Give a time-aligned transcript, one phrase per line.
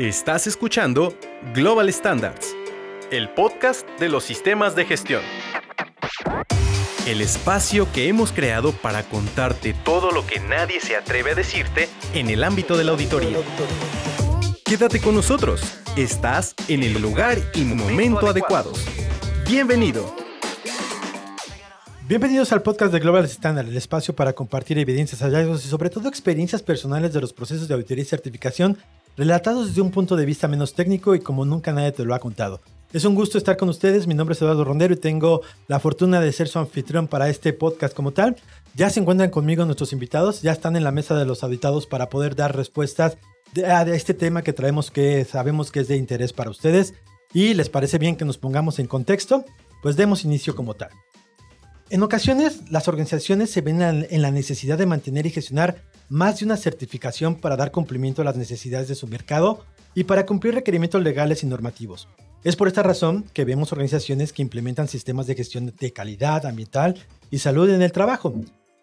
[0.00, 1.14] Estás escuchando
[1.52, 2.56] Global Standards,
[3.10, 5.20] el podcast de los sistemas de gestión.
[7.06, 11.90] El espacio que hemos creado para contarte todo lo que nadie se atreve a decirte
[12.14, 13.36] en el ámbito de la auditoría.
[14.64, 15.60] Quédate con nosotros.
[15.98, 18.82] Estás en el lugar y momento adecuados.
[19.50, 20.16] Bienvenido.
[22.08, 26.08] Bienvenidos al podcast de Global Standard, el espacio para compartir evidencias, hallazgos y sobre todo
[26.08, 28.78] experiencias personales de los procesos de auditoría y certificación
[29.20, 32.18] relatados desde un punto de vista menos técnico y como nunca nadie te lo ha
[32.18, 32.62] contado.
[32.90, 36.22] Es un gusto estar con ustedes, mi nombre es Eduardo Rondero y tengo la fortuna
[36.22, 38.36] de ser su anfitrión para este podcast como tal.
[38.74, 42.08] Ya se encuentran conmigo nuestros invitados, ya están en la mesa de los auditados para
[42.08, 43.18] poder dar respuestas
[43.62, 46.94] a este tema que traemos que sabemos que es de interés para ustedes
[47.34, 49.44] y les parece bien que nos pongamos en contexto,
[49.82, 50.88] pues demos inicio como tal.
[51.90, 56.44] En ocasiones, las organizaciones se ven en la necesidad de mantener y gestionar más de
[56.44, 59.64] una certificación para dar cumplimiento a las necesidades de su mercado
[59.94, 62.08] y para cumplir requerimientos legales y normativos.
[62.42, 66.96] Es por esta razón que vemos organizaciones que implementan sistemas de gestión de calidad ambiental
[67.30, 68.34] y salud en el trabajo.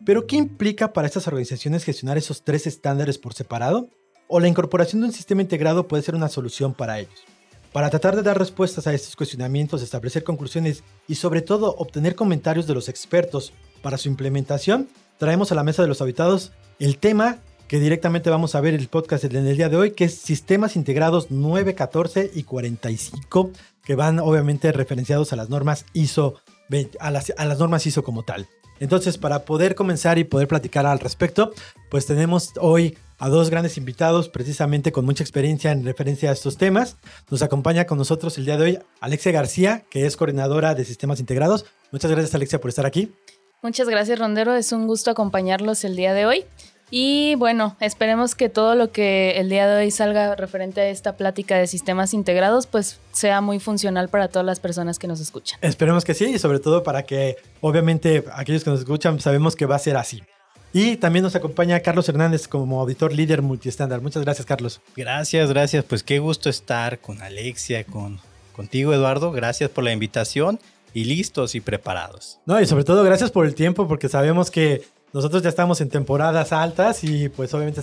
[0.05, 3.89] Pero ¿qué implica para estas organizaciones gestionar esos tres estándares por separado?
[4.28, 7.25] ¿O la incorporación de un sistema integrado puede ser una solución para ellos?
[7.73, 12.67] Para tratar de dar respuestas a estos cuestionamientos, establecer conclusiones y sobre todo obtener comentarios
[12.67, 14.88] de los expertos para su implementación,
[15.18, 18.88] traemos a la mesa de los habitados el tema que directamente vamos a ver el
[18.88, 23.52] podcast en el día de hoy, que es sistemas integrados 9, 14 y 45,
[23.84, 26.36] que van obviamente referenciados a las normas ISO,
[27.00, 28.48] a las, a las normas ISO como tal.
[28.80, 31.52] Entonces, para poder comenzar y poder platicar al respecto,
[31.90, 36.58] pues tenemos hoy a dos grandes invitados, precisamente con mucha experiencia en referencia a estos
[36.58, 36.98] temas.
[37.30, 41.20] Nos acompaña con nosotros el día de hoy Alexia García, que es coordinadora de sistemas
[41.20, 41.66] integrados.
[41.92, 43.12] Muchas gracias, Alexia, por estar aquí.
[43.61, 44.55] Muchas gracias, Rondero.
[44.55, 46.45] Es un gusto acompañarlos el día de hoy.
[46.89, 51.17] Y bueno, esperemos que todo lo que el día de hoy salga referente a esta
[51.17, 55.59] plática de sistemas integrados, pues sea muy funcional para todas las personas que nos escuchan.
[55.61, 59.65] Esperemos que sí, y sobre todo para que obviamente aquellos que nos escuchan sabemos que
[59.65, 60.23] va a ser así.
[60.71, 63.99] Y también nos acompaña Carlos Hernández como auditor líder multiestándar.
[63.99, 64.80] Muchas gracias, Carlos.
[64.95, 65.83] Gracias, gracias.
[65.83, 68.21] Pues qué gusto estar con Alexia, con
[68.53, 69.32] contigo, Eduardo.
[69.32, 70.59] Gracias por la invitación
[70.97, 72.39] y listos y preparados.
[72.47, 74.81] No, y sobre todo gracias por el tiempo, porque sabemos que
[75.13, 77.81] nosotros ya estamos en temporadas altas y pues obviamente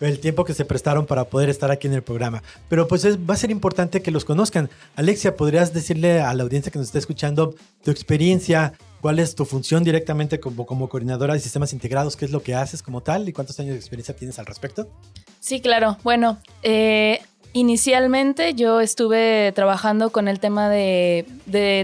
[0.00, 2.42] el tiempo que se prestaron para poder estar aquí en el programa.
[2.68, 4.70] Pero pues va a ser importante que los conozcan.
[4.96, 7.54] Alexia, ¿podrías decirle a la audiencia que nos está escuchando
[7.84, 8.72] tu experiencia?
[9.00, 12.16] ¿Cuál es tu función directamente como, como coordinadora de sistemas integrados?
[12.16, 13.28] ¿Qué es lo que haces como tal?
[13.28, 14.90] ¿Y cuántos años de experiencia tienes al respecto?
[15.38, 15.96] Sí, claro.
[16.02, 17.20] Bueno, eh,
[17.52, 21.26] Inicialmente yo estuve trabajando con el tema de,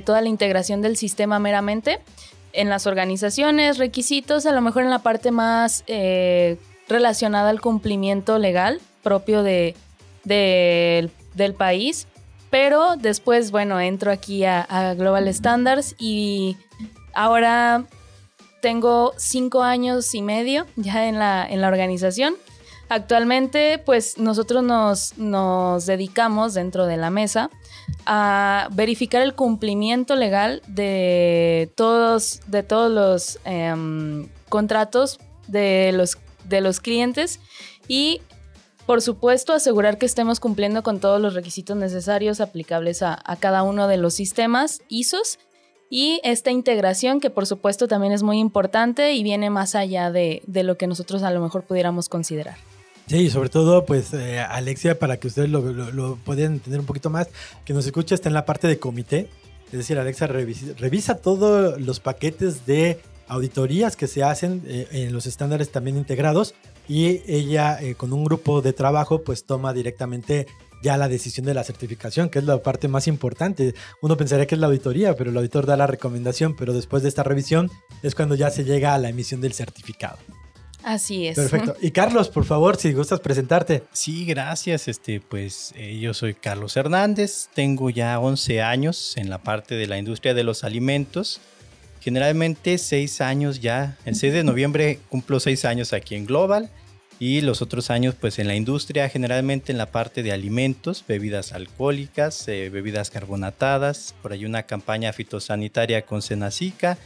[0.05, 2.01] toda la integración del sistema meramente
[2.53, 6.59] en las organizaciones, requisitos, a lo mejor en la parte más eh,
[6.89, 9.75] relacionada al cumplimiento legal propio de,
[10.25, 12.07] del país.
[12.51, 16.57] Pero después, bueno, entro aquí a, Global Standards y
[17.13, 17.85] ahora
[18.61, 22.35] tengo cinco años y medio ya en la, en la organización.
[22.89, 27.51] Actualmente, pues nosotros nos, dedicamos dentro de la mesa
[28.07, 35.19] a verificar el cumplimiento legal de todos, de todos los em, contratos
[35.49, 37.41] de los, de los clientes
[37.89, 38.21] y
[38.87, 43.89] por supuesto, asegurar que estemos cumpliendo con todos los requisitos necesarios aplicables a, cada uno
[43.89, 45.39] de los sistemas ISOs
[45.89, 50.43] y esta integración que por supuesto también es muy importante y viene más allá de
[50.47, 52.59] lo que nosotros a lo mejor pudiéramos considerar.
[53.07, 57.11] Sí, sobre todo, pues, eh, Alexia, para que ustedes lo, lo, puedan entender un poquito
[57.11, 57.29] más,
[57.65, 59.29] que nos escucha, está en la parte de comité.
[59.67, 65.27] Es decir, Alexia revisa, todos los paquetes de auditorías que se hacen eh, en los
[65.27, 66.55] estándares también integrados
[66.87, 70.47] y ella eh, con un grupo de trabajo pues toma directamente
[70.83, 73.75] ya la decisión de la certificación, que es la parte más importante.
[74.03, 77.09] Uno pensaría que es la auditoría, pero el auditor da la recomendación, pero después de
[77.09, 77.71] esta revisión
[78.03, 80.19] es cuando ya se llega a la emisión del certificado.
[80.85, 81.37] Así es.
[81.37, 81.77] Perfecto.
[81.81, 83.83] Y Carlos, por favor, si gustas presentarte.
[83.93, 84.87] Sí, gracias.
[84.87, 89.87] Este, pues eh, yo soy Carlos Hernández, tengo ya 11 años en la parte de
[89.87, 91.41] la industria de los alimentos.
[92.01, 93.97] Generalmente 6 años ya.
[94.05, 96.71] El 6 de noviembre cumplo 6 años aquí en Global
[97.19, 101.53] y los otros años pues en la industria, generalmente en la parte de alimentos, bebidas
[101.53, 106.99] alcohólicas, eh, bebidas carbonatadas, por ahí una campaña fitosanitaria con Senacica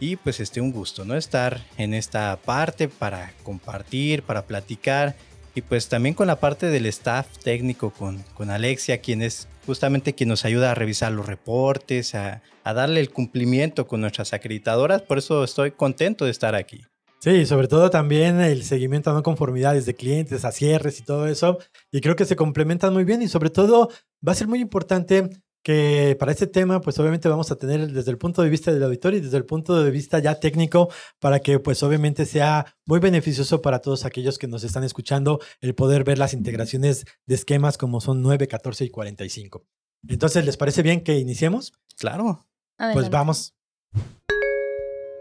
[0.00, 1.14] y pues este un gusto, ¿no?
[1.14, 5.14] Estar en esta parte para compartir, para platicar
[5.54, 10.14] y pues también con la parte del staff técnico, con, con Alexia, quien es justamente
[10.14, 15.02] quien nos ayuda a revisar los reportes, a, a darle el cumplimiento con nuestras acreditadoras.
[15.02, 16.82] Por eso estoy contento de estar aquí.
[17.18, 21.26] Sí, sobre todo también el seguimiento a no conformidades de clientes, a cierres y todo
[21.26, 21.58] eso.
[21.92, 23.90] Y creo que se complementan muy bien y sobre todo
[24.26, 25.28] va a ser muy importante
[25.62, 28.82] que para este tema, pues obviamente vamos a tener desde el punto de vista del
[28.82, 32.98] auditorio y desde el punto de vista ya técnico, para que pues obviamente sea muy
[32.98, 37.76] beneficioso para todos aquellos que nos están escuchando el poder ver las integraciones de esquemas
[37.76, 39.64] como son 9, 14 y 45.
[40.08, 41.72] Entonces, ¿les parece bien que iniciemos?
[41.98, 42.46] Claro.
[42.94, 43.54] Pues vamos.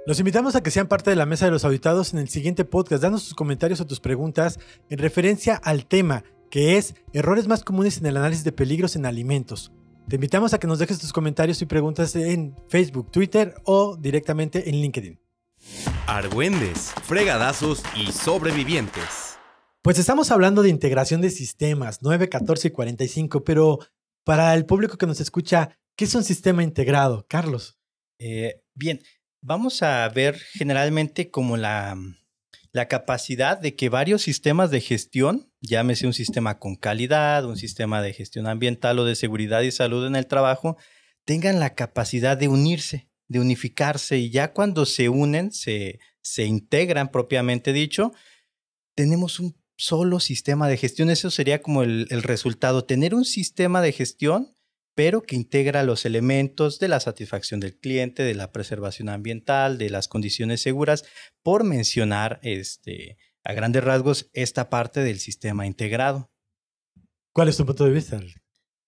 [0.06, 2.63] Los invitamos a que sean parte de la mesa de los auditados en el siguiente
[2.63, 3.03] podcast.
[3.03, 4.57] Danos sus comentarios o tus preguntas
[4.89, 9.06] en referencia al tema, que es errores más comunes en el análisis de peligros en
[9.06, 9.71] alimentos.
[10.09, 14.67] Te invitamos a que nos dejes tus comentarios y preguntas en Facebook, Twitter o directamente
[14.67, 15.19] en LinkedIn.
[16.07, 19.38] Argüendes, fregadazos y sobrevivientes.
[19.83, 23.77] Pues estamos hablando de integración de sistemas 9, 14 y 45, pero
[24.23, 27.27] para el público que nos escucha, ¿qué es un sistema integrado?
[27.29, 27.77] Carlos.
[28.17, 29.01] Eh, bien,
[29.41, 31.95] vamos a ver generalmente como la,
[32.71, 38.01] la capacidad de que varios sistemas de gestión, llámese un sistema con calidad, un sistema
[38.01, 40.77] de gestión ambiental o de seguridad y salud en el trabajo,
[41.25, 47.12] tengan la capacidad de unirse, de unificarse y ya cuando se unen, se, se integran
[47.12, 48.13] propiamente dicho,
[48.95, 51.10] tenemos un solo sistema de gestión.
[51.10, 54.56] Eso sería como el, el resultado, tener un sistema de gestión
[55.00, 59.90] pero que integra los elementos de la satisfacción del cliente, de la preservación ambiental, de
[59.90, 61.06] las condiciones seguras,
[61.42, 63.16] por mencionar este,
[63.46, 66.30] a grandes rasgos esta parte del sistema integrado.
[67.34, 68.19] ¿Cuál es tu punto de vista?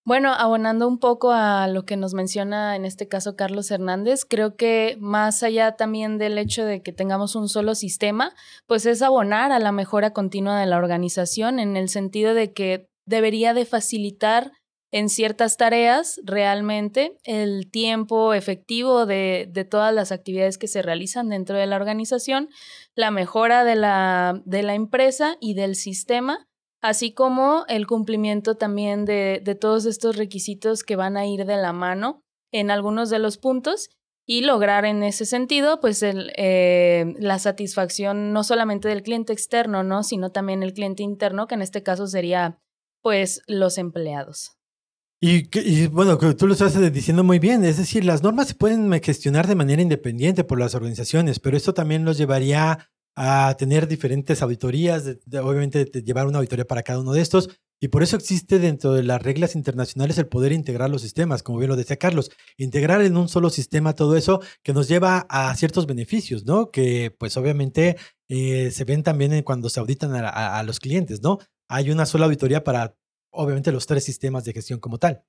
[0.04, 4.58] Bueno, abonando un poco a lo que nos menciona en este caso Carlos Hernández, creo
[4.58, 8.36] que más allá también del hecho de que tengamos un solo sistema,
[8.68, 12.90] pues es abonar a la mejora continua de la organización en el sentido de que
[13.06, 14.52] debería de facilitar
[14.92, 21.30] en ciertas tareas realmente el tiempo efectivo de, de, todas las actividades que se realizan
[21.30, 22.50] dentro de la organización,
[22.94, 26.48] la mejora de la, de la empresa y del sistema,
[26.82, 31.58] así como el cumplimiento también de, de, todos estos requisitos que van a ir de
[31.58, 32.22] la mano
[32.52, 33.90] en algunos de los puntos
[34.26, 39.84] y lograr en ese sentido pues el, eh, la satisfacción no solamente del cliente externo,
[39.84, 40.04] ¿no?
[40.04, 42.60] sino también el cliente interno, que en este caso sería
[43.02, 44.61] pues los empleados.
[45.24, 49.46] Y, bueno, tú lo estás diciendo muy bien, es decir, las normas se pueden gestionar
[49.46, 55.04] de manera independiente por las organizaciones, pero esto también los llevaría a tener diferentes auditorías,
[55.44, 59.04] obviamente llevar una auditoría para cada uno de estos, y por eso existe dentro de
[59.04, 63.16] las reglas internacionales el poder integrar los sistemas, como bien lo decía Carlos, integrar en
[63.16, 66.72] un solo sistema todo eso que nos lleva a ciertos beneficios, ¿no?
[66.72, 67.96] Que pues obviamente
[68.28, 71.38] eh, se ven también cuando se auditan a, a los clientes, ¿no?
[71.70, 72.96] Hay una sola auditoría para
[73.32, 75.24] obviamente los tres sistemas de gestión como tal.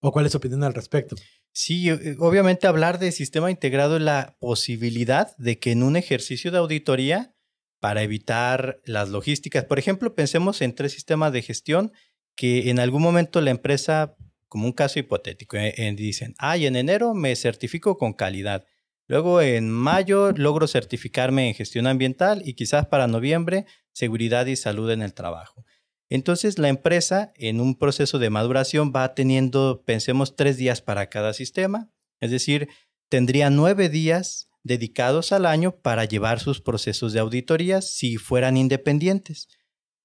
[0.00, 1.16] ¿O cuál es su opinión al respecto?
[1.52, 6.50] Sí, eh, obviamente hablar de sistema integrado es la posibilidad de que en un ejercicio
[6.52, 7.34] de auditoría,
[7.80, 11.92] para evitar las logísticas, por ejemplo, pensemos en tres sistemas de gestión
[12.36, 14.14] que en algún momento la empresa,
[14.46, 18.64] como un caso hipotético, eh, dicen, ay, en enero me certifico con calidad.
[19.08, 24.90] Luego en mayo logro certificarme en gestión ambiental y quizás para noviembre seguridad y salud
[24.90, 25.64] en el trabajo.
[26.10, 31.34] Entonces la empresa en un proceso de maduración va teniendo, pensemos, tres días para cada
[31.34, 31.90] sistema,
[32.20, 32.68] es decir,
[33.08, 39.48] tendría nueve días dedicados al año para llevar sus procesos de auditorías si fueran independientes.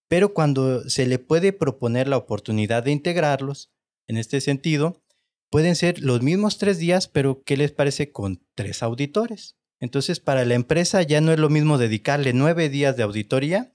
[0.08, 3.72] Pero cuando se le puede proponer la oportunidad de integrarlos,
[4.08, 5.02] en este sentido,
[5.50, 9.56] pueden ser los mismos tres días, pero ¿qué les parece con tres auditores?
[9.80, 13.74] Entonces, para la empresa ya no es lo mismo dedicarle nueve días de auditoría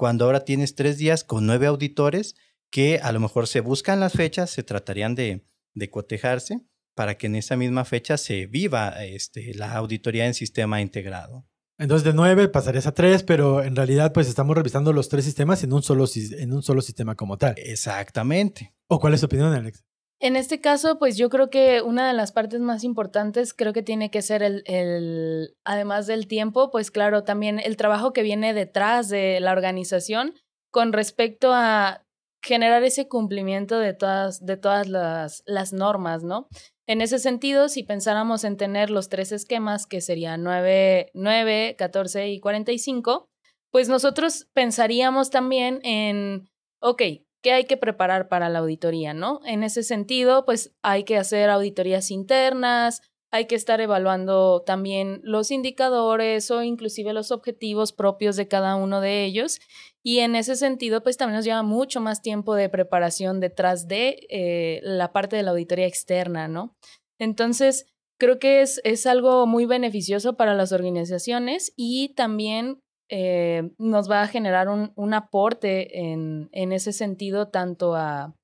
[0.00, 2.34] cuando ahora tienes tres días con nueve auditores
[2.70, 5.44] que a lo mejor se buscan las fechas, se tratarían de,
[5.90, 6.62] cotejarse
[6.94, 11.46] para que en esa misma fecha se viva este, la auditoría en sistema integrado.
[11.76, 15.62] Entonces de nueve pasarías a tres, pero en realidad pues estamos revisando los tres sistemas
[15.64, 17.52] en un solo, en un solo sistema como tal.
[17.58, 18.72] Exactamente.
[18.86, 19.84] ¿O cuál es tu opinión, Alex?
[20.22, 23.82] En este caso, pues yo creo que una de las partes más importantes creo que
[23.82, 28.52] tiene que ser el, el, además del tiempo, pues claro, también el trabajo que viene
[28.52, 30.34] detrás de la organización
[30.70, 32.04] con respecto a
[32.42, 36.48] generar ese cumplimiento de todas, de todas las, las normas, ¿no?
[36.86, 42.28] En ese sentido, si pensáramos en tener los tres esquemas, que serían 9, 9, 14
[42.28, 43.28] y 45,
[43.70, 46.50] pues nosotros pensaríamos también en,
[46.80, 47.02] ok,
[47.42, 49.40] ¿Qué hay que preparar para la auditoría, ¿no?
[49.44, 55.50] En ese sentido, pues hay que hacer auditorías internas, hay que estar evaluando también los
[55.50, 59.60] indicadores o inclusive los objetivos propios de cada uno de ellos.
[60.02, 64.26] Y en ese sentido, pues también nos lleva mucho más tiempo de preparación detrás de
[64.30, 66.74] eh, la parte de la auditoría externa, ¿no?
[67.18, 67.86] Entonces,
[68.18, 74.22] creo que es, es algo muy beneficioso para las organizaciones y también eh, nos va
[74.22, 78.34] a generar un, un aporte en, en, ese sentido tanto a,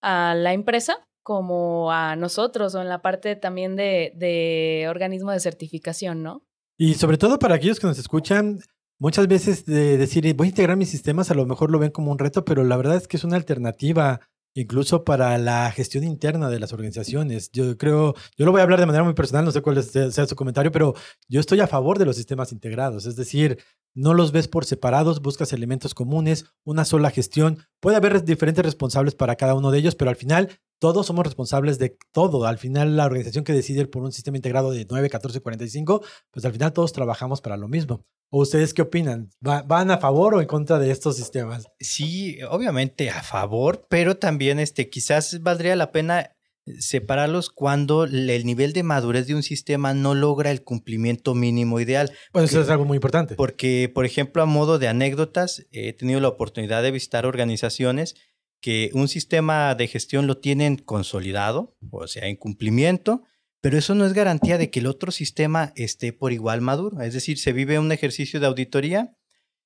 [0.00, 5.40] a, la empresa como a nosotros o en la parte también de, de organismo de
[5.40, 6.44] certificación, ¿no?
[6.78, 8.60] Y sobre todo para aquellos que nos escuchan,
[8.98, 12.12] muchas veces de decir, voy a integrar mis sistemas, a lo mejor lo ven como
[12.12, 14.20] un reto, pero la verdad es que es una alternativa
[14.54, 17.50] incluso para la gestión interna de las organizaciones.
[17.52, 20.26] Yo creo, yo lo voy a hablar de manera muy personal, no sé cuál sea
[20.26, 20.94] su comentario, pero
[21.28, 23.58] yo estoy a favor de los sistemas integrados, es decir,
[23.94, 27.58] no los ves por separados, buscas elementos comunes, una sola gestión.
[27.80, 30.48] Puede haber diferentes responsables para cada uno de ellos, pero al final
[30.82, 32.44] todos somos responsables de todo.
[32.44, 36.44] Al final la organización que decide por un sistema integrado de 9, 14, 45, pues
[36.44, 38.04] al final todos trabajamos para lo mismo.
[38.30, 39.30] ¿O ustedes qué opinan?
[39.40, 41.68] ¿Van a favor o en contra de estos sistemas?
[41.78, 46.32] Sí, obviamente a favor, pero también este, quizás valdría la pena
[46.66, 52.10] separarlos cuando el nivel de madurez de un sistema no logra el cumplimiento mínimo ideal.
[52.32, 53.36] Bueno, eso es algo muy importante.
[53.36, 58.16] Porque, por ejemplo, a modo de anécdotas, he tenido la oportunidad de visitar organizaciones
[58.62, 63.24] que un sistema de gestión lo tienen consolidado, o sea, en cumplimiento,
[63.60, 67.02] pero eso no es garantía de que el otro sistema esté por igual maduro.
[67.02, 69.16] Es decir, se vive un ejercicio de auditoría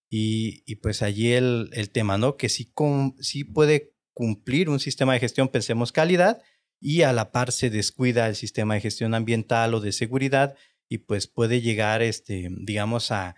[0.08, 2.36] y, pues allí el, tema, ¿no?
[2.36, 2.72] Que sí,
[3.20, 6.40] sí puede cumplir un sistema de gestión, pensemos calidad,
[6.80, 10.56] y a la par se descuida el sistema de gestión ambiental o de seguridad
[10.88, 13.34] y pues puede llegar, este, digamos, a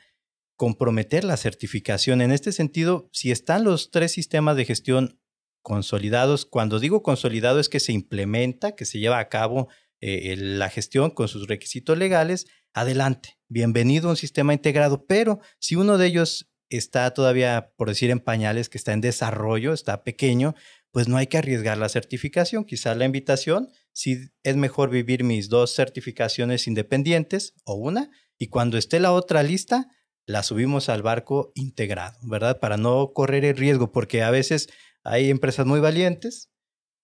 [0.56, 2.20] comprometer la certificación.
[2.20, 5.20] En este sentido, si están los tres sistemas de gestión
[5.68, 9.68] consolidados, cuando digo consolidado es que se implementa, que se lleva a cabo
[10.00, 15.76] eh, la gestión con sus requisitos legales, adelante, bienvenido a un sistema integrado, pero si
[15.76, 20.54] uno de ellos está todavía, por decir, en pañales, que está en desarrollo, está pequeño,
[20.90, 22.64] pues no hay que arriesgar la certificación.
[22.64, 28.78] Quizás la invitación, si es mejor vivir mis dos certificaciones independientes o una, y cuando
[28.78, 29.88] esté la otra lista,
[30.24, 32.58] la subimos al barco integrado, ¿verdad?
[32.58, 34.68] Para no correr el riesgo, porque a veces
[35.08, 36.50] hay empresas muy valientes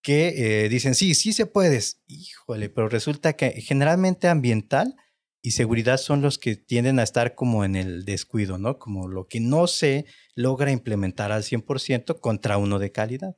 [0.02, 1.80] que eh, dicen, sí, sí se puede.
[2.06, 4.94] Híjole, pero resulta que generalmente ambiental
[5.42, 8.78] y seguridad son los que tienden a estar como en el descuido, ¿no?
[8.78, 13.36] Como lo que no se logra implementar al 100% contra uno de calidad.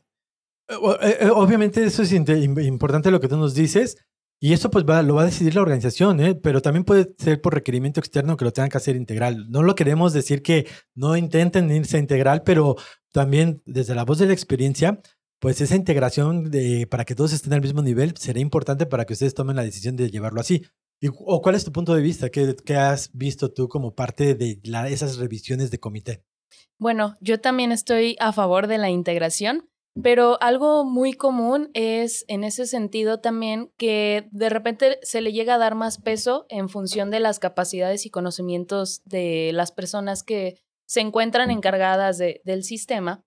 [0.69, 3.97] Eh, eh, obviamente eso es importante lo que tú nos dices
[4.38, 6.35] y eso pues va, lo va a decidir la organización, ¿eh?
[6.35, 9.50] pero también puede ser por requerimiento externo que lo tengan que hacer integral.
[9.50, 12.76] No lo queremos decir que no intenten irse integral, pero
[13.12, 15.00] también desde la voz de la experiencia,
[15.38, 19.14] pues esa integración de, para que todos estén al mismo nivel será importante para que
[19.14, 20.66] ustedes tomen la decisión de llevarlo así.
[21.19, 22.31] ¿O cuál es tu punto de vista?
[22.31, 26.25] ¿Qué, qué has visto tú como parte de la, esas revisiones de comité?
[26.78, 29.69] Bueno, yo también estoy a favor de la integración
[30.03, 35.55] pero algo muy común es en ese sentido también que de repente se le llega
[35.55, 40.59] a dar más peso en función de las capacidades y conocimientos de las personas que
[40.87, 43.25] se encuentran encargadas del sistema,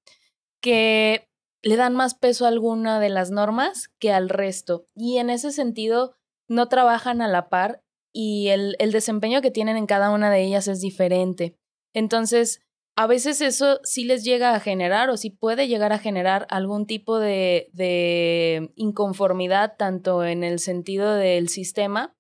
[0.62, 1.28] que
[1.62, 4.88] le dan más peso a alguna de las normas que al resto.
[4.96, 6.16] Y en ese sentido
[6.48, 7.84] no trabajan a la par
[8.14, 11.58] y el, el desempeño que tienen en cada una de ellas es diferente.
[11.94, 12.62] Entonces,
[13.00, 16.86] a veces eso sí les llega a generar o sí puede llegar a generar algún
[16.86, 17.70] tipo de,
[18.76, 22.14] inconformidad tanto en el sentido del sistema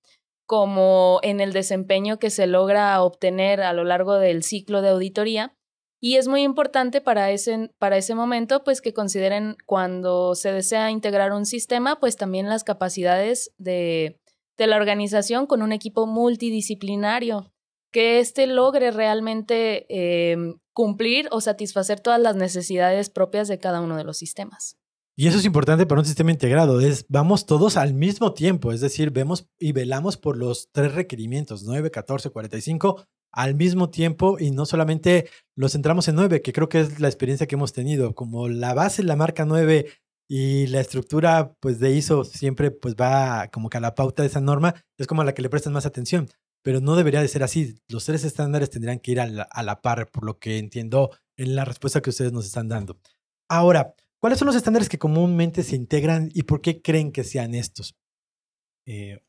[0.46, 5.54] como en el desempeño que se logra obtener a lo largo del ciclo de auditoría.
[6.00, 10.92] Y es muy importante para ese, para ese momento, pues que consideren cuando se desea
[10.92, 14.18] integrar un sistema, pues también las capacidades de,
[14.58, 17.52] de la organización con un equipo multidisciplinario,
[17.92, 20.38] que éste logre realmente eh,
[20.80, 24.78] cumplir o satisfacer todas las necesidades propias de cada uno de los sistemas.
[25.18, 28.80] Y eso es importante para un sistema integrado, es vamos todos al mismo tiempo, es
[28.80, 34.52] decir, vemos y velamos por los tres requerimientos, 9, 14, 45, al mismo tiempo y
[34.52, 38.16] no solamente los centramos en 9, que creo que es la experiencia que hemos tenido,
[38.16, 39.86] como la base, la marca 9
[40.30, 44.30] y la estructura pues de ISO siempre pues va como que a la pauta de
[44.30, 46.30] esa norma, es como a la que le prestan más atención
[46.62, 47.76] pero no debería de ser así.
[47.88, 51.66] Los tres estándares tendrían que ir a la, par, por lo que entiendo en la
[51.66, 53.00] respuesta que ustedes nos están dando.
[53.50, 57.56] Ahora, ¿cuáles son los estándares que comúnmente se integran y por qué creen que sean
[57.56, 57.96] estos?
[58.86, 59.20] Eh,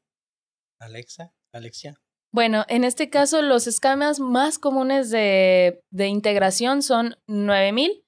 [0.80, 2.00] Alexa, Alexia.
[2.32, 8.04] Bueno, en este caso los esquemas más comunes de, de integración son 9000,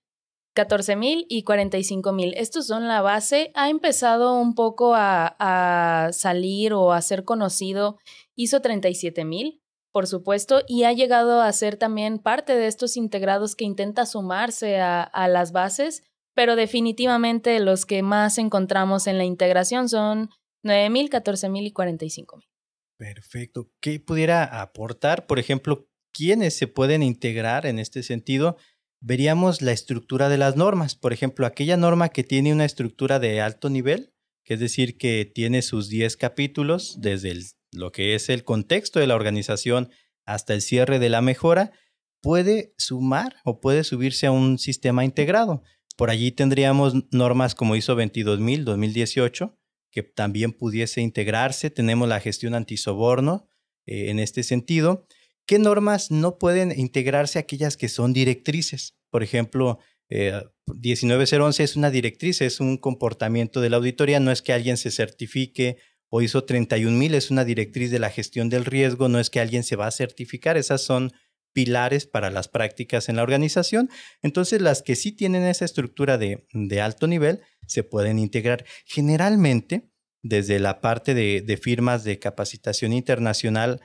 [0.54, 2.34] 14.000 y 45.000.
[2.36, 3.50] Estos son la base.
[3.54, 7.98] Ha empezado un poco a, a salir o a ser conocido
[8.36, 9.62] ISO 37000,
[9.92, 14.80] por supuesto, y ha llegado a ser también parte de estos integrados que intenta sumarse
[14.80, 16.02] a, las bases,
[16.34, 20.30] pero definitivamente los que más encontramos en la integración son
[20.62, 22.48] 9000, 14000 y 45000.
[22.96, 23.70] Perfecto.
[23.80, 28.56] ¿Qué pudiera aportar, por ejemplo, quiénes se pueden integrar en este sentido,
[29.00, 30.94] veríamos la estructura de las normas.
[30.94, 35.24] Por ejemplo, aquella norma que tiene una estructura de alto nivel, que es decir, que
[35.24, 37.30] tiene sus 10 capítulos desde
[37.72, 39.90] lo que es el contexto de la organización
[40.24, 41.72] hasta el cierre de la mejora,
[42.20, 45.62] puede sumar o puede subirse a un sistema integrado.
[45.96, 49.58] Por allí tendríamos normas como ISO 22000 2018
[49.92, 51.70] que también pudiese integrarse.
[51.70, 53.46] Tenemos la gestión antisoborno
[53.86, 55.06] eh, en este sentido.
[55.46, 58.96] ¿Qué normas no pueden integrarse aquellas que son directrices?
[59.10, 64.40] Por ejemplo, 19011 eh, es una directriz, es un comportamiento de la auditoría, no es
[64.40, 65.76] que alguien se certifique
[66.14, 69.64] o ISO 31000 es una directriz de la gestión del riesgo, no es que alguien
[69.64, 71.10] se va a certificar, esas son
[71.54, 73.88] pilares para las prácticas en la organización.
[74.20, 76.44] Entonces, las que sí tienen esa estructura de,
[76.82, 78.66] alto nivel se pueden integrar.
[78.84, 79.90] Generalmente,
[80.22, 83.80] desde la parte de, firmas de capacitación internacional,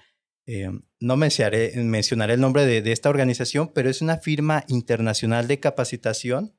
[0.47, 0.69] eh,
[0.99, 6.57] no mencionaré, mencionaré, el nombre de, esta organización, pero es una firma internacional de capacitación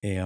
[0.00, 0.24] eh,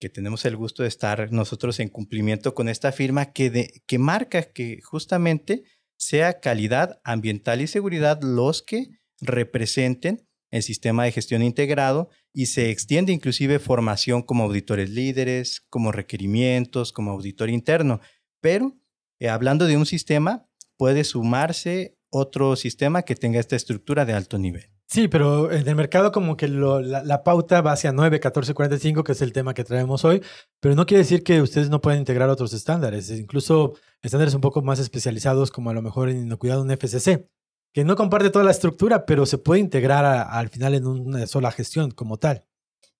[0.00, 4.42] que tenemos el gusto de estar nosotros en cumplimiento con esta firma que, que marca
[4.42, 5.64] que justamente
[5.96, 8.86] sea calidad ambiental y seguridad los que
[9.20, 15.92] representen el sistema de gestión integrado y se extiende inclusive formación como auditores líderes, como
[15.92, 18.00] requerimientos, como auditor interno.
[18.40, 18.78] Pero
[19.18, 24.38] eh, hablando de un sistema, puede sumarse otro sistema que tenga esta estructura de alto
[24.38, 24.70] nivel.
[24.90, 29.12] Sí, pero en el mercado como que la, pauta va hacia 9, 14, 45, que
[29.12, 30.22] es el tema que traemos hoy,
[30.60, 34.62] pero no quiere decir que ustedes no puedan integrar otros estándares, incluso estándares un poco
[34.62, 37.28] más especializados como a lo mejor en inocuidad un FCC
[37.74, 41.50] que no comparte toda la estructura, pero se puede integrar al final en una sola
[41.50, 42.46] gestión como tal.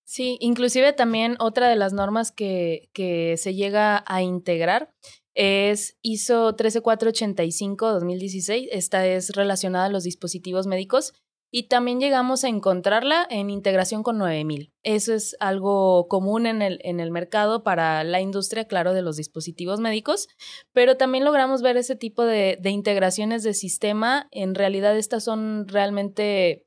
[0.04, 4.92] Sí, inclusive también otra de las normas que, que se llega a integrar
[5.34, 8.68] es ISO 13485-2016.
[8.72, 11.14] Esta es relacionada a los dispositivos médicos
[11.50, 14.72] y también llegamos a encontrarla en integración con 9000.
[14.82, 19.16] Eso es algo común en el, en el mercado para la industria, claro, de los
[19.16, 20.28] dispositivos médicos,
[20.72, 24.28] pero también logramos ver ese tipo de, integraciones de sistema.
[24.30, 26.66] En realidad estas son realmente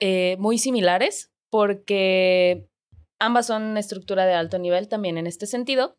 [0.00, 2.66] eh, muy similares porque
[3.20, 5.96] ambas son estructura de alto nivel también en este sentido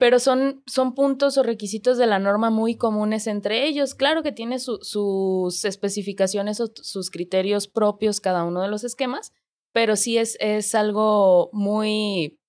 [0.00, 3.94] pero son, son puntos o requisitos de la norma muy comunes entre ellos.
[3.94, 9.34] Claro que tiene sus especificaciones o sus criterios propios cada uno de los esquemas,
[9.74, 12.40] pero sí es, es algo muy,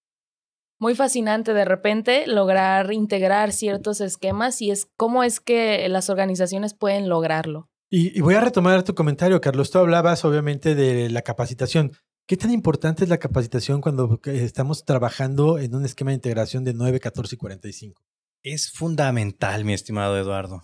[0.79, 6.73] muy fascinante de repente lograr integrar ciertos esquemas y es cómo es que las organizaciones
[6.73, 7.69] pueden lograrlo.
[7.89, 9.71] Y, y voy a retomar tu comentario, Carlos.
[9.71, 11.91] Tú hablabas obviamente de la capacitación.
[12.27, 16.73] ¿Qué tan importante es la capacitación cuando estamos trabajando en un esquema de integración de
[16.73, 18.01] 9, 14 y 45?
[18.43, 20.63] Es fundamental, mi estimado Eduardo.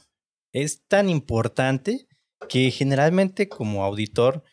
[0.54, 2.08] Es tan importante
[2.48, 4.44] que generalmente como auditor,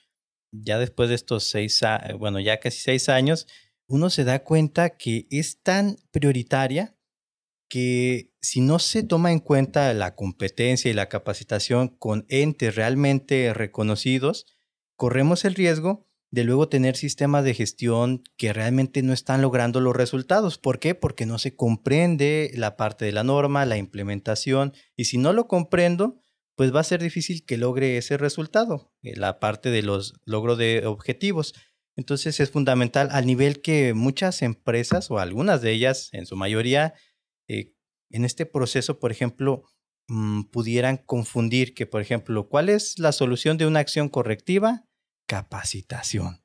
[0.51, 1.81] ya después de estos seis,
[2.19, 3.47] bueno, ya casi seis años,
[3.87, 6.97] uno se da cuenta que es tan prioritaria
[7.69, 13.53] que si no se toma en cuenta la competencia y la capacitación con entes realmente
[13.55, 14.47] reconocidos,
[14.97, 19.95] corremos el riesgo de luego tener sistemas de gestión que realmente no están logrando los
[19.95, 20.59] resultados.
[20.59, 20.97] ¿Por qué?
[20.97, 25.47] Porque no se comprende la parte de la norma, la implementación, y si no lo
[25.47, 26.19] comprendo,
[26.57, 30.59] pues va a ser difícil que logre ese resultado, eh, la parte de los logros
[30.59, 31.55] de objetivos.
[31.95, 36.95] Entonces es fundamental al nivel que muchas empresas o algunas de ellas, en su mayoría,
[37.47, 37.75] eh,
[38.11, 39.63] en este proceso, por ejemplo,
[40.09, 44.85] mm, pudieran confundir que, por ejemplo, ¿cuál es la solución de una acción correctiva?
[45.35, 46.41] Capacitación.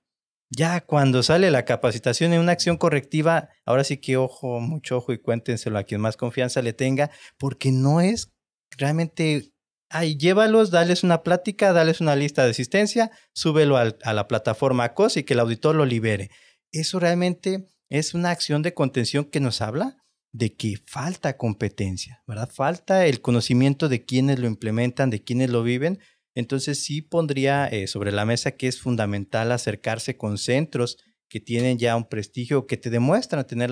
[0.50, 5.14] Ya cuando sale la capacitación en una acción correctiva, ahora sí que ojo, mucho ojo
[5.14, 8.32] y cuéntenselo a quien más confianza le tenga, porque no es
[8.76, 9.54] realmente,
[9.92, 15.18] ay, llévalos, dales una plática, dales una lista de asistencia, súbelo a la plataforma COS
[15.18, 16.32] y que el auditor lo libere.
[16.72, 19.98] Eso realmente es una acción de contención que nos habla
[20.32, 22.50] de que falta competencia, ¿verdad?
[22.52, 26.00] Falta el conocimiento de quienes lo implementan, de quienes lo viven,
[26.36, 30.98] entonces sí pondría eh, sobre la mesa que es fundamental acercarse con centros
[31.30, 33.72] que tienen ya un prestigio, que te demuestran tener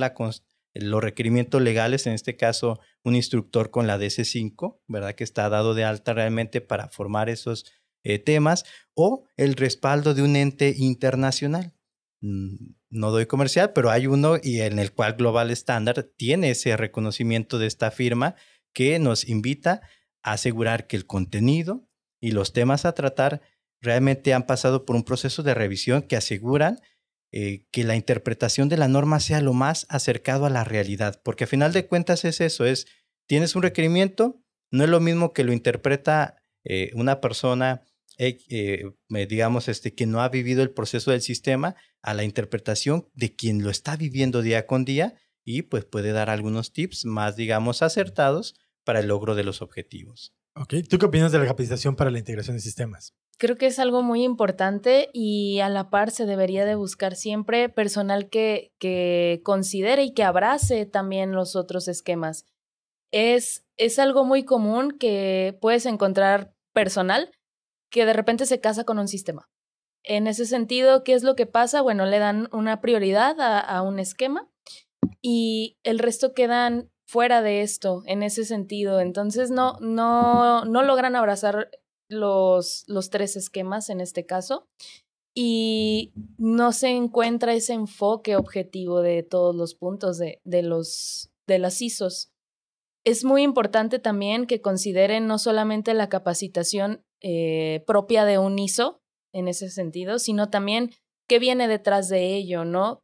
[0.75, 5.15] los requerimientos legales, en este caso un instructor con la DC5, ¿verdad?
[5.15, 7.65] Que está dado de alta realmente para formar esos
[8.03, 11.73] eh, temas, o el respaldo de un ente internacional.
[12.21, 16.77] Mm, no doy comercial, pero hay uno y en el cual Global Standard tiene ese
[16.77, 18.35] reconocimiento de esta firma
[18.73, 19.81] que nos invita
[20.23, 21.86] a asegurar que el contenido,
[22.19, 23.41] y los temas a tratar
[23.81, 26.79] realmente han pasado por un proceso de revisión que aseguran
[27.31, 31.43] eh, que la interpretación de la norma sea lo más acercado a la realidad, porque
[31.43, 32.87] a final de cuentas es eso, es,
[33.27, 37.83] tienes un requerimiento, no es lo mismo que lo interpreta eh, una persona
[38.19, 43.35] eh, digamos, este, que no ha vivido el proceso del sistema a la interpretación de
[43.35, 47.81] quien lo está viviendo día con día y pues puede dar algunos tips más, digamos,
[47.81, 50.36] acertados para el logro de los objetivos.
[50.59, 53.13] Ok, ¿tú qué opinas de la capacitación para la integración de sistemas?
[53.37, 57.69] Creo que es algo muy importante y a la par se debería de buscar siempre
[57.69, 62.45] personal que, que considere y que abrace también los otros esquemas.
[63.11, 67.31] Es, es algo muy común que puedes encontrar personal
[67.89, 69.49] que de repente se casa con un sistema.
[70.03, 71.81] En ese sentido, ¿qué es lo que pasa?
[71.81, 74.49] Bueno, le dan una prioridad a, un esquema
[75.21, 78.99] y el resto quedan fuera de esto, en ese sentido.
[78.99, 81.69] Entonces, no, no, no logran abrazar
[82.09, 84.67] los, los tres esquemas en este caso
[85.35, 91.59] y no se encuentra ese enfoque objetivo de todos los puntos de, de, los, de
[91.59, 92.31] las ISOs.
[93.05, 99.01] Es muy importante también que consideren no solamente la capacitación eh, propia de un ISO
[99.33, 100.91] en ese sentido, sino también
[101.27, 103.01] qué viene detrás de ello, ¿no?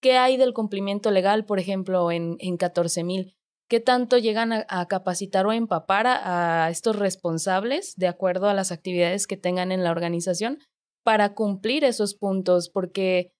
[0.00, 3.36] ¿Qué hay del cumplimiento legal, por ejemplo, en, en 14.000?
[3.68, 9.26] ¿Qué tanto llegan a, capacitar o empapar a, estos responsables de acuerdo a las actividades
[9.26, 10.58] que tengan en la organización
[11.02, 12.70] para cumplir esos puntos?
[12.70, 13.32] Porque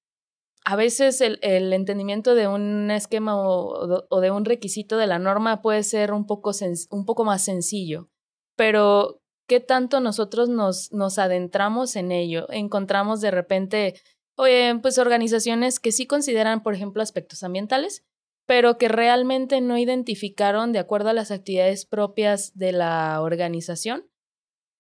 [0.65, 1.39] a veces el,
[1.73, 6.27] entendimiento de un esquema o, o, de un requisito de la norma puede ser un
[6.27, 6.51] poco,
[6.91, 8.09] un poco más sencillo,
[8.57, 12.47] pero qué tanto nosotros nos, nos adentramos en ello.
[12.51, 13.95] Encontramos de repente,
[14.37, 18.05] oye, pues organizaciones que sí consideran, por ejemplo, aspectos ambientales,
[18.47, 24.09] pero que realmente no identificaron, de acuerdo a las actividades propias de la organización,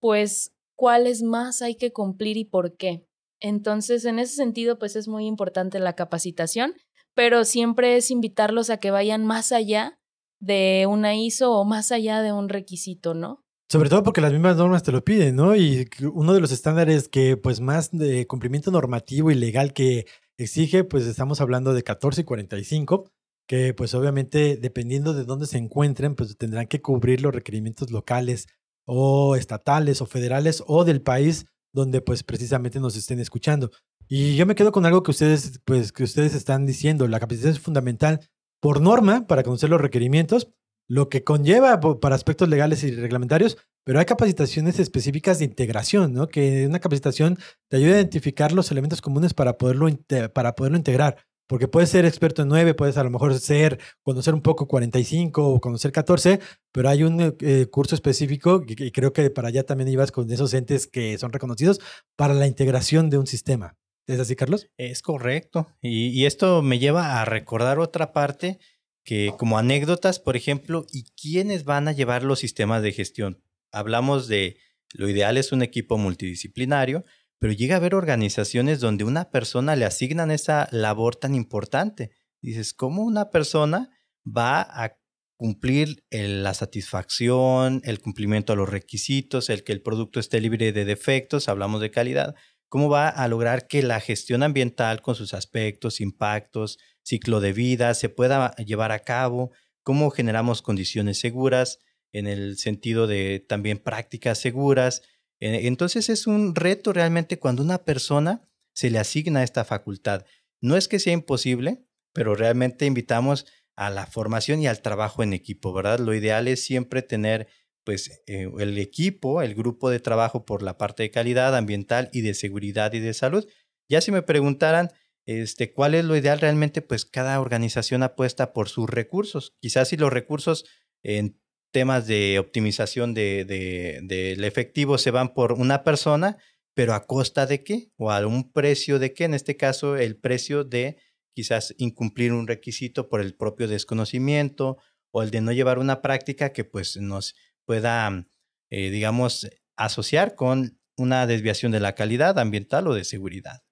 [0.01, 3.07] pues cuáles más hay que cumplir y por qué.
[3.40, 6.75] Entonces, en ese sentido, pues es muy importante la capacitación,
[7.14, 9.99] pero siempre es invitarlos a que vayan más allá
[10.38, 13.45] de una ISO o más allá de un requisito, ¿no?
[13.68, 15.57] Sobre todo porque las mismas normas te lo piden, ¿no?
[15.57, 20.07] Y uno de los estándares que pues más de cumplimiento normativo y legal que
[20.38, 23.11] exige, pues estamos hablando de 14 y 45,
[23.48, 28.46] que pues obviamente dependiendo de dónde se encuentren, pues tendrán que cubrir los requerimientos locales
[28.87, 33.72] o estatales o federales o del país donde pues precisamente nos estén escuchando.
[34.09, 37.55] Y yo me quedo con algo que ustedes pues que ustedes están diciendo, la capacitación
[37.55, 38.20] es fundamental
[38.61, 40.52] por norma para conocer los requerimientos,
[40.88, 46.29] lo que conlleva para aspectos legales y reglamentarios, pero hay capacitaciones específicas de integración, ¿no?
[46.29, 49.88] Que una capacitación te ayuda a identificar los elementos comunes para poderlo,
[50.35, 51.25] para poderlo integrar.
[51.49, 55.49] Porque puedes ser experto en 9, puedes a lo mejor ser, conocer un poco 45
[55.49, 56.40] o conocer 14,
[56.72, 60.53] pero hay un eh, curso específico y, creo que para allá también ibas con esos
[60.55, 61.81] entes que son reconocidos
[62.16, 63.77] para la integración de un sistema.
[64.09, 64.68] ¿Es así, Carlos?
[64.77, 65.68] Es correcto.
[65.81, 68.59] y esto me lleva a recordar otra parte
[69.07, 73.40] que como anécdotas, por ejemplo, ¿y quiénes van a llevar los sistemas de gestión?
[73.71, 74.59] Hablamos de,
[74.92, 77.05] lo ideal es un equipo multidisciplinario,
[77.38, 82.11] pero llega a haber organizaciones donde una persona le asignan esa labor tan importante.
[82.42, 83.90] Dices, ¿cómo una persona
[84.27, 84.99] va a
[85.37, 90.85] cumplir la satisfacción, el cumplimiento a los requisitos, el que el producto esté libre de
[90.85, 92.35] defectos, hablamos de calidad?
[92.69, 97.95] ¿Cómo va a lograr que la gestión ambiental con sus aspectos, impactos, ciclo de vida
[97.95, 99.53] se pueda llevar a cabo,
[99.85, 101.79] cómo generamos condiciones seguras
[102.12, 105.03] en el sentido de también prácticas seguras.
[105.38, 110.27] Eh, entonces es un reto realmente cuando una persona se le asigna esta facultad.
[110.61, 115.33] No es que sea imposible, pero realmente invitamos a la formación y al trabajo en
[115.33, 116.01] equipo, ¿verdad?
[116.01, 117.47] Lo ideal es siempre tener
[117.85, 122.23] pues eh, el equipo, el grupo de trabajo por la parte de calidad ambiental y
[122.23, 123.47] de seguridad y de salud.
[123.88, 124.90] Ya si me preguntaran,
[125.26, 126.40] este, ¿Cuál es lo ideal?
[126.40, 129.54] Realmente, pues cada organización apuesta por sus recursos.
[129.60, 130.64] Quizás si los recursos
[131.02, 131.40] en
[131.72, 136.38] temas de optimización del de, efectivo se van por una persona,
[136.74, 137.90] pero a costa de qué?
[137.96, 139.24] O a un precio de qué?
[139.24, 140.96] En este caso, el precio de
[141.34, 144.78] quizás incumplir un requisito por el propio desconocimiento
[145.10, 147.34] o el de no llevar una práctica que pues nos
[147.64, 148.26] pueda,
[148.70, 153.62] eh, digamos, asociar con una desviación de la calidad ambiental o de seguridad.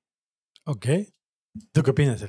[0.64, 0.86] Ok,
[1.72, 2.24] ¿Tú qué opinas,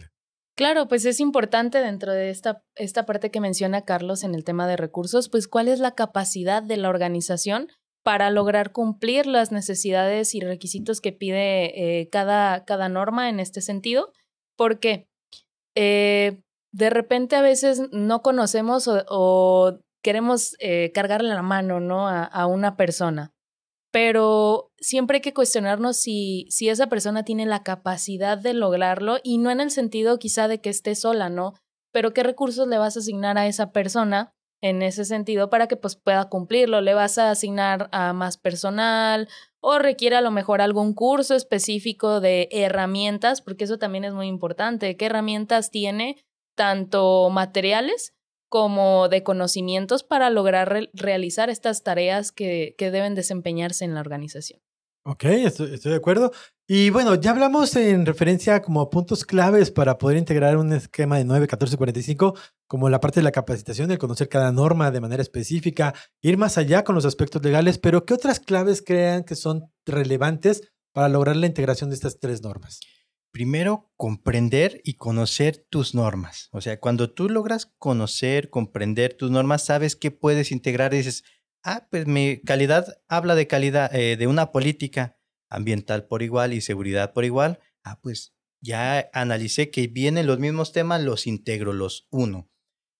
[0.57, 4.67] Claro, pues es importante dentro de esta, esta parte que menciona Carlos en el tema
[4.67, 7.67] de recursos, pues cuál es la capacidad de la organización
[8.03, 13.59] para lograr cumplir las necesidades y requisitos que pide eh, cada, cada norma en este
[13.59, 14.13] sentido.
[14.55, 15.09] Porque
[15.75, 22.07] eh, de repente a veces no conocemos o, queremos eh, cargarle la mano ¿no?
[22.07, 23.35] a una persona
[23.95, 29.39] pero siempre hay que cuestionarnos si, si esa persona tiene la capacidad de lograrlo y
[29.39, 31.53] no en el sentido quizá de que esté sola, ¿no?
[31.91, 35.75] Pero qué recursos le vas a asignar a esa persona en ese sentido para que
[35.75, 36.81] pues pueda cumplirlo.
[36.81, 39.27] Le vas a asignar a más personal
[39.59, 44.27] o requiere a lo mejor algún curso específico de herramientas, porque eso también es muy
[44.27, 44.97] importante.
[44.97, 46.23] ¿Qué herramientas tiene?
[46.55, 48.13] Tanto materiales
[48.49, 54.64] como de conocimientos para lograr realizar estas tareas que, que deben desempeñarse en la organización.
[55.07, 56.31] Ok, estoy, de acuerdo.
[56.67, 61.25] Y bueno, ya hablamos en referencia como puntos claves para poder integrar un esquema de
[61.25, 65.21] 9, 14, 45, como la parte de la capacitación, el conocer cada norma de manera
[65.21, 69.71] específica, ir más allá con los aspectos legales, pero ¿qué otras claves crean que son
[69.85, 72.79] relevantes para lograr la integración de estas tres normas?
[73.31, 76.49] Primero, comprender y conocer tus normas.
[76.51, 81.23] O sea, cuando tú logras conocer, comprender tus normas, sabes qué puedes integrar y dices,
[81.65, 85.17] ah, pues mi calidad habla de calidad, eh, de una política
[85.49, 87.59] ambiental por igual y seguridad por igual.
[87.83, 92.49] Ah, pues ya analicé que vienen los mismos temas, los integro, los uno.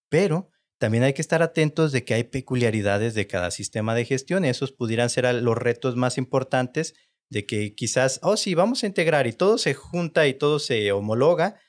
[0.10, 0.50] Pero
[0.80, 4.44] también hay que estar atentos de que hay peculiaridades de cada sistema de gestión.
[4.44, 6.96] Esos pudieran ser los retos más importantes
[7.30, 10.92] de que quizás, oh sí, vamos a integrar y todo se junta y todo se
[10.92, 11.60] homologa,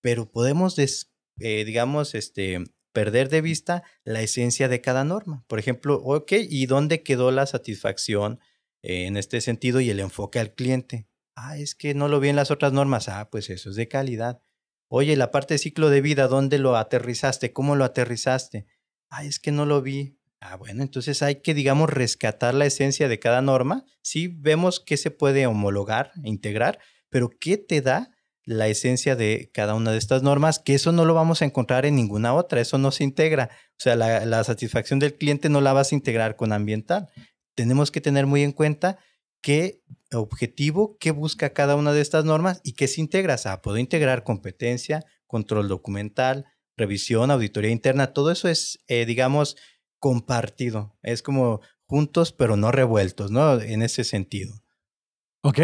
[0.00, 5.44] pero podemos, eh, digamos, este, perder de vista la esencia de cada norma.
[5.48, 8.40] Por ejemplo, ok, ¿y dónde quedó la satisfacción
[8.82, 11.06] eh, en este sentido y el enfoque al cliente?
[11.34, 13.08] Ah, es que no lo vi en las otras normas.
[13.08, 14.40] Ah, pues eso es de calidad.
[14.88, 17.52] Oye, la parte de ciclo de vida, ¿dónde lo aterrizaste?
[17.52, 18.66] ¿Cómo lo aterrizaste?
[19.08, 20.18] Ah, es que no lo vi.
[20.40, 23.86] Ah, bueno, entonces hay que, digamos, rescatar la esencia de cada norma.
[24.02, 26.78] Sí, vemos qué se puede homologar, integrar,
[27.08, 28.10] pero ¿qué te da
[28.44, 31.86] la esencia de cada una de estas normas, que eso no lo vamos a encontrar
[31.86, 33.50] en ninguna otra, eso no se integra.
[33.72, 37.08] O sea, la, satisfacción del cliente no la vas a integrar con ambiental.
[37.54, 38.98] Tenemos que tener muy en cuenta
[39.40, 43.34] qué objetivo, qué busca cada una de estas normas y qué se integra.
[43.34, 49.56] O sea, puedo integrar competencia, control documental, revisión, auditoría interna, todo eso es, eh, digamos,
[49.98, 50.96] compartido.
[51.02, 53.60] Es como juntos pero no revueltos, ¿no?
[53.60, 54.62] En ese sentido.
[55.42, 55.58] Ok,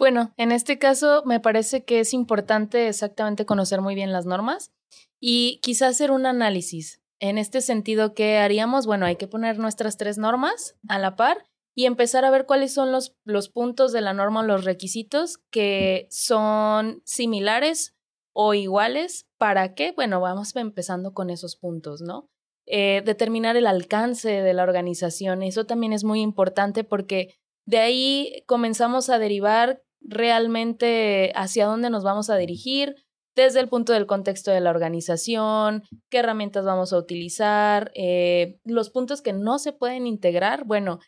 [0.00, 4.72] bueno, en este caso me parece que es importante exactamente conocer muy bien las normas
[5.20, 7.02] y quizás hacer un análisis.
[7.20, 8.86] En este sentido, ¿qué haríamos?
[8.86, 11.44] Bueno, hay que poner nuestras tres normas a la par
[11.76, 15.36] y empezar a ver cuáles son los, los puntos de la norma o los requisitos
[15.50, 17.94] que son similares
[18.32, 19.26] o iguales.
[19.36, 19.92] ¿Para qué?
[19.92, 22.26] Bueno, vamos empezando con esos puntos, ¿no?
[22.64, 25.42] Eh, determinar el alcance de la organización.
[25.42, 27.34] Eso también es muy importante porque
[27.66, 32.96] de ahí comenzamos a derivar realmente hacia dónde nos vamos a dirigir,
[33.36, 38.90] desde el punto del contexto de la organización, qué herramientas vamos a utilizar, eh, los
[38.90, 40.64] puntos que no se pueden integrar.
[40.64, 40.98] Bueno,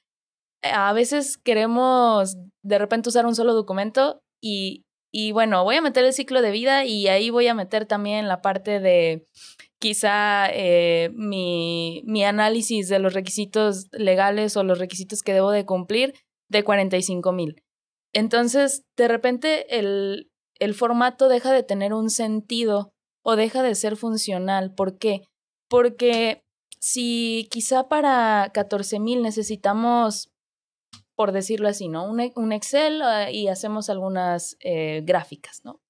[0.62, 6.04] a veces queremos de repente usar un solo documento y, y bueno, voy a meter
[6.04, 9.26] el ciclo de vida y ahí voy a meter también la parte de
[9.78, 15.66] quizá eh, mi, mi análisis de los requisitos legales o los requisitos que debo de
[15.66, 16.14] cumplir
[16.48, 17.62] de 45 mil.
[18.12, 22.92] Entonces, de repente el, el formato deja de tener un sentido
[23.24, 24.74] o deja de ser funcional.
[24.74, 25.22] ¿Por qué?
[25.68, 26.42] Porque
[26.78, 30.30] si quizá para 14 mil necesitamos,
[31.16, 32.04] por decirlo así, ¿no?
[32.04, 35.80] Un, un Excel ah, y hacemos algunas eh, gráficas, ¿no?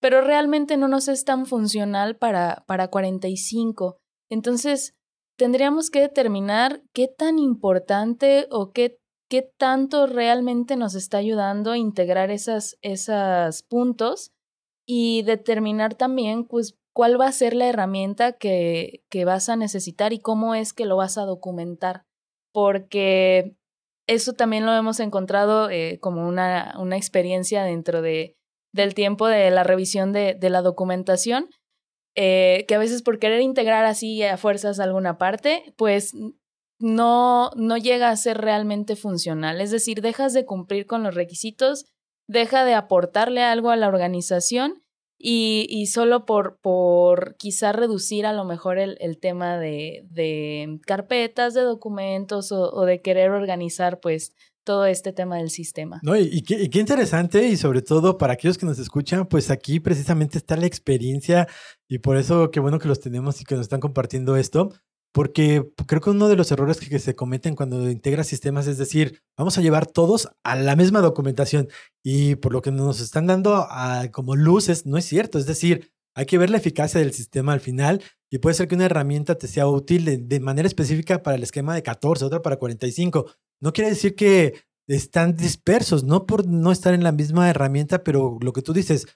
[0.00, 3.96] Pero realmente no nos es tan funcional para, para 45.
[4.30, 4.94] Entonces,
[5.38, 11.78] tendríamos que determinar qué tan importante o qué qué tanto realmente nos está ayudando a
[11.78, 12.76] integrar esos
[13.68, 14.32] puntos
[14.86, 20.12] y determinar también pues cuál va a ser la herramienta que, que vas a necesitar
[20.12, 22.04] y cómo es que lo vas a documentar.
[22.52, 23.56] Porque
[24.06, 28.36] eso también lo hemos encontrado eh, como una, una experiencia dentro de,
[28.72, 31.50] del tiempo de la revisión de, de la documentación,
[32.14, 36.14] eh, que a veces por querer integrar así a fuerzas alguna parte, pues
[36.78, 39.60] no, no llega a ser realmente funcional.
[39.60, 41.86] Es decir, dejas de cumplir con los requisitos,
[42.28, 44.82] deja de aportarle algo a la organización
[45.18, 50.78] y, y solo por, por quizá reducir a lo mejor el, el tema de, de,
[50.86, 56.00] carpetas, de documentos o, de querer organizar pues todo este tema del sistema.
[56.02, 59.50] No, y, qué, y, qué, interesante y sobre todo para aquellos que nos escuchan, pues
[59.50, 61.46] aquí precisamente está la experiencia
[61.88, 64.70] y por eso qué bueno que los tenemos y que nos están compartiendo esto,
[65.16, 69.22] porque creo que uno de los errores que, se cometen cuando integras sistemas es decir,
[69.34, 71.68] vamos a llevar todos a la misma documentación
[72.04, 73.66] y por lo que nos están dando
[74.12, 75.38] como luces, no es cierto.
[75.38, 78.74] Es decir, hay que ver la eficacia del sistema al final y puede ser que
[78.74, 82.56] una herramienta te sea útil de, manera específica para el esquema de 14, otra para
[82.56, 83.24] 45.
[83.62, 88.36] No quiere decir que están dispersos, no por no estar en la misma herramienta, pero
[88.42, 89.06] lo que tú dices,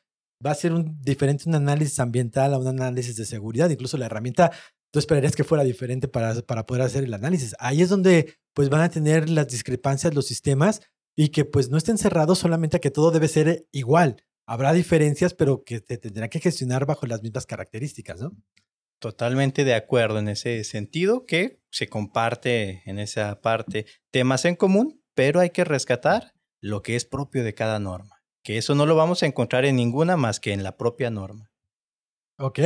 [0.45, 3.69] va a ser un, diferente un análisis ambiental a un análisis de seguridad.
[3.69, 4.51] Incluso la herramienta
[4.91, 7.55] tú esperarías que fuera diferente para, para poder hacer el análisis.
[7.59, 10.81] Ahí es donde pues van a tener las discrepancias los sistemas
[11.17, 14.25] y que pues no estén cerrados solamente a que todo debe ser igual.
[14.47, 18.33] Habrá diferencias, pero que te tendrá que gestionar bajo las mismas características, ¿no?
[18.99, 25.03] Totalmente de acuerdo en ese sentido, que se comparte en esa parte temas en común,
[25.15, 28.97] pero hay que rescatar lo que es propio de cada norma, que eso no lo
[28.97, 31.51] vamos a encontrar en ninguna más que en la propia norma.
[32.39, 32.59] Ok,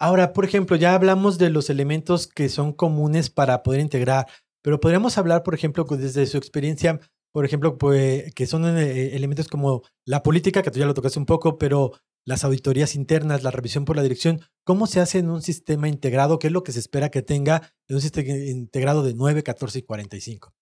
[0.00, 4.26] ahora, por ejemplo, ya hablamos de los elementos que son comunes para poder integrar,
[4.62, 6.98] pero podríamos hablar, por ejemplo, desde su experiencia,
[7.32, 11.18] por ejemplo, pues, que son eh, elementos como la política, que tú ya lo tocaste
[11.18, 11.92] un poco, pero
[12.26, 16.38] las auditorías internas, la revisión por la dirección, ¿cómo se hace en un sistema integrado?
[16.38, 19.78] ¿Qué es lo que se espera que tenga en un sistema integrado de 9, 14
[19.78, 20.52] y 45?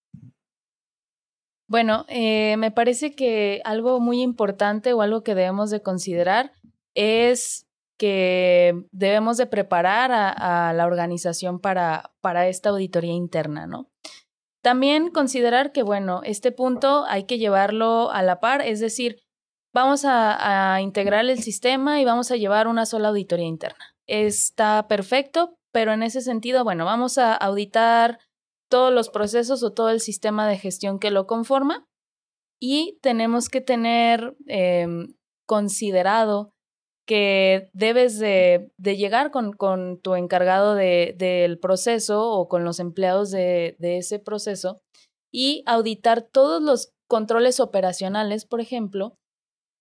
[1.69, 6.53] Bueno, eh, me parece que algo muy importante o algo que debemos de considerar
[6.95, 7.68] es
[7.99, 13.91] que debemos de preparar a, la organización para, para esta auditoría interna, ¿no?
[14.63, 19.21] También considerar que, bueno, este punto hay que llevarlo a la par, es decir,
[19.75, 23.95] vamos a, integrar el sistema y vamos a llevar una sola auditoría interna.
[24.07, 28.19] Está perfecto, pero en ese sentido, bueno, vamos a auditar
[28.71, 31.87] todos los procesos o todo el sistema de gestión que lo conforma
[32.61, 35.15] y tenemos que tener em,
[35.47, 36.53] considerado
[37.09, 43.77] que debes de, llegar con, con, tu encargado del proceso o con los empleados de,
[43.81, 44.83] ese proceso
[45.33, 49.15] y auditar todos los controles operacionales, por ejemplo,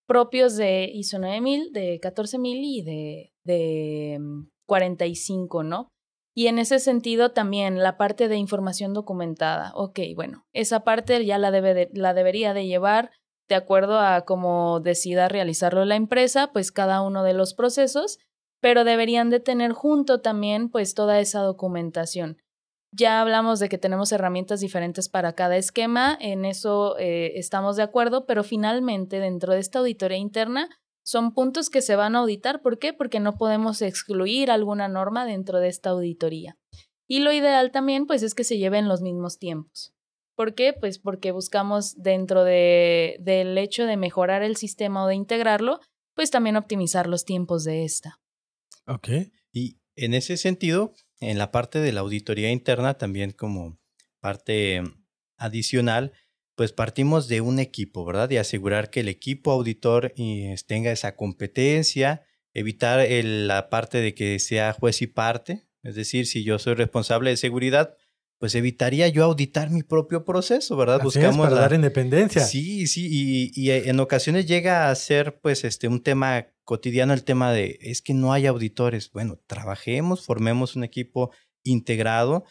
[0.06, 4.18] propios de ISO 9000, de 14000 y de, de
[4.66, 5.88] 45, em, ¿no?
[6.34, 9.72] Y en ese sentido también la parte de información documentada.
[9.74, 13.10] Ok, bueno, esa parte ya la, debe la debería de llevar
[13.48, 18.18] de acuerdo a cómo decida realizarlo la empresa, pues cada uno de los procesos,
[18.60, 22.38] pero deberían de tener junto también pues toda esa documentación.
[22.90, 27.82] Ya hablamos de que tenemos herramientas diferentes para cada esquema, en eso eh, estamos de
[27.82, 30.68] acuerdo, pero finalmente dentro de esta auditoría interna
[31.04, 32.60] son puntos que se van a auditar.
[32.60, 32.92] ¿Por qué?
[32.92, 36.58] Porque no podemos excluir alguna norma dentro de esta auditoría.
[37.08, 39.94] Y lo ideal también, pues, es que se lleven los mismos tiempos.
[40.38, 40.72] ¿Por qué?
[40.72, 45.80] Pues porque buscamos dentro de, del hecho de mejorar el sistema o de integrarlo,
[46.14, 48.20] pues también optimizar los tiempos de esta.
[48.86, 49.08] Ok.
[49.52, 53.80] Y en ese sentido, en la parte de la auditoría interna, también como
[54.20, 54.84] parte
[55.38, 56.12] adicional,
[56.54, 58.28] pues partimos de un equipo, ¿verdad?
[58.28, 62.22] De asegurar que el equipo auditor eh, tenga esa competencia,
[62.54, 67.30] evitar la parte de que sea juez y parte, es decir, si yo soy responsable
[67.30, 67.96] de seguridad,
[68.38, 71.00] pues evitaría yo auditar mi propio proceso, ¿verdad?
[71.02, 72.42] Buscamos para dar independencia.
[72.42, 77.24] Sí, sí, y, y, en ocasiones llega a ser pues este un tema cotidiano el
[77.24, 79.10] tema de es que no hay auditores.
[79.10, 81.32] Bueno, trabajemos, formemos un equipo
[81.64, 82.44] integrado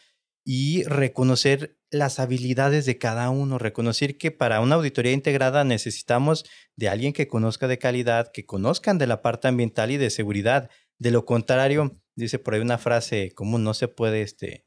[0.44, 6.46] y reconocer las habilidades de cada uno, reconocer que para una auditoría integrada necesitamos
[6.76, 10.70] de alguien que conozca de calidad, que conozcan de la parte ambiental y de seguridad.
[11.00, 14.67] De lo contrario, dice por ahí una frase común, no se puede este,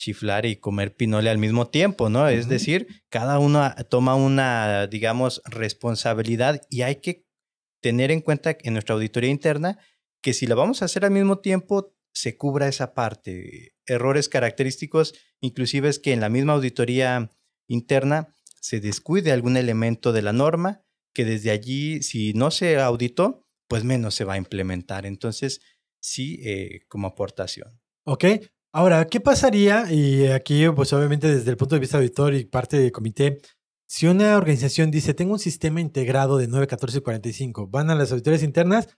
[0.00, 2.26] chiflar y comer pinole al mismo tiempo, ¿no?
[2.26, 7.26] Es decir, cada uno toma una, digamos, responsabilidad y hay que
[7.82, 9.78] tener en cuenta en nuestra auditoría interna
[10.22, 13.74] que si la vamos a hacer al mismo tiempo, se cubra esa parte.
[13.86, 17.30] Errores característicos, inclusive es que en la misma auditoría
[17.68, 20.82] interna se descuide algún elemento de la norma,
[21.12, 25.04] que desde allí, si no se auditó, pues menos se va a implementar.
[25.04, 25.60] Entonces,
[26.00, 27.80] sí, eh, como aportación.
[28.04, 28.24] Ok.
[28.72, 29.90] Ahora, ¿qué pasaría?
[29.92, 33.40] Y aquí, pues obviamente desde el punto de vista auditor y parte del comité,
[33.86, 37.94] si una organización dice, tengo un sistema integrado de 9, 14 y 45, van a
[37.96, 38.88] las auditorías internas,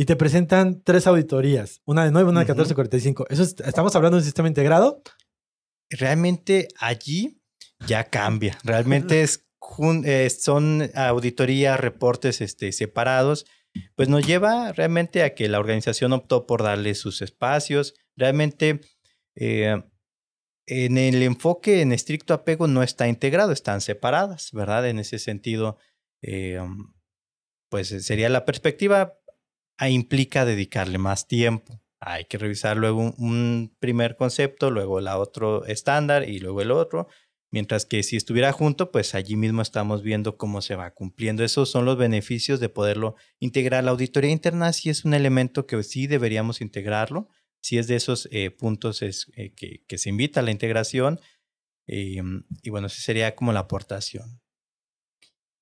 [0.00, 3.26] y te presentan tres auditorías, una de 9, una de 14, 45.
[3.28, 5.02] Eso ¿Estamos hablando de un sistema integrado?
[5.90, 7.42] Realmente allí
[7.86, 8.58] ya cambia.
[8.64, 9.46] Realmente es,
[10.04, 13.44] eh, son auditorías, reportes este, separados.
[13.94, 17.92] Pues nos lleva realmente a que la organización optó por darle sus espacios.
[18.16, 18.80] Realmente
[19.36, 19.82] eh,
[20.66, 24.88] en el enfoque en estricto apego no está integrado, están separadas, ¿verdad?
[24.88, 25.78] En ese sentido,
[26.22, 26.60] eh,
[27.68, 29.20] pues sería la perspectiva
[29.88, 31.80] implica dedicarle más tiempo.
[32.00, 37.08] Hay que revisar luego un, primer concepto, luego el otro estándar y luego el otro.
[37.52, 41.44] Mientras que si estuviera junto, pues allí mismo estamos viendo cómo se va cumpliendo.
[41.44, 43.84] Esos son los beneficios de poderlo integrar.
[43.84, 47.28] La auditoría interna sí es un elemento que sí deberíamos integrarlo.
[47.62, 51.20] Sí es de esos eh, puntos es, eh, que, se invita a la integración.
[51.86, 54.40] Em, y bueno, esa sería como la aportación.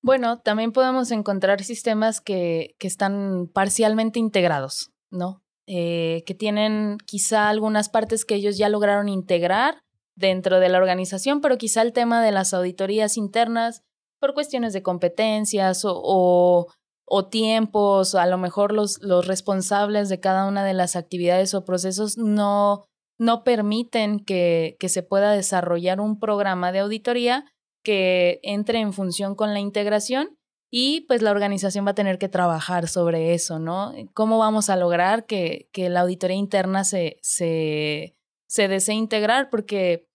[0.02, 5.42] Bueno, también podemos encontrar sistemas que, están parcialmente integrados, ¿no?
[5.70, 9.82] eh, que tienen quizá algunas partes que ellos ya lograron integrar
[10.16, 13.82] dentro de la organización, pero quizá el tema de las auditorías internas
[14.18, 16.72] por cuestiones de competencias o,
[17.30, 22.18] tiempos, a lo mejor los, los responsables de cada una de las actividades o procesos
[22.18, 22.84] no,
[23.18, 27.44] no permiten que, que se pueda desarrollar un programa de auditoría
[27.84, 30.36] que entre en función con la integración
[30.70, 33.94] y pues la organización va a tener que trabajar sobre eso, ¿no?
[34.12, 38.14] ¿Cómo vamos a lograr que, que la auditoría interna se, se,
[38.46, 39.48] se desee integrar?
[39.48, 40.07] Porque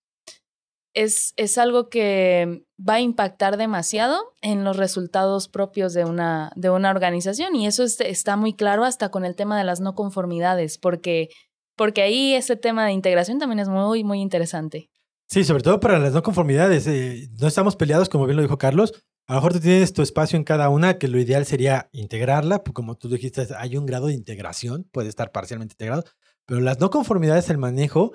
[0.93, 6.69] es, es, algo que va a impactar demasiado en los resultados propios de una, de
[6.69, 10.77] una organización y eso está muy claro hasta con el tema de las no conformidades,
[10.77, 11.29] porque,
[11.75, 14.89] porque ahí ese tema de integración también es muy, muy interesante.
[15.27, 16.85] Sí, sobre todo para las no conformidades.
[16.85, 18.93] Eh, no estamos peleados, como bien lo dijo Carlos.
[19.25, 22.63] A lo mejor tú tienes tu espacio en cada una, que lo ideal sería integrarla,
[22.63, 26.03] pues como tú dijiste, hay un grado de integración, puede estar parcialmente integrado,
[26.45, 28.11] pero las no conformidades, el manejo,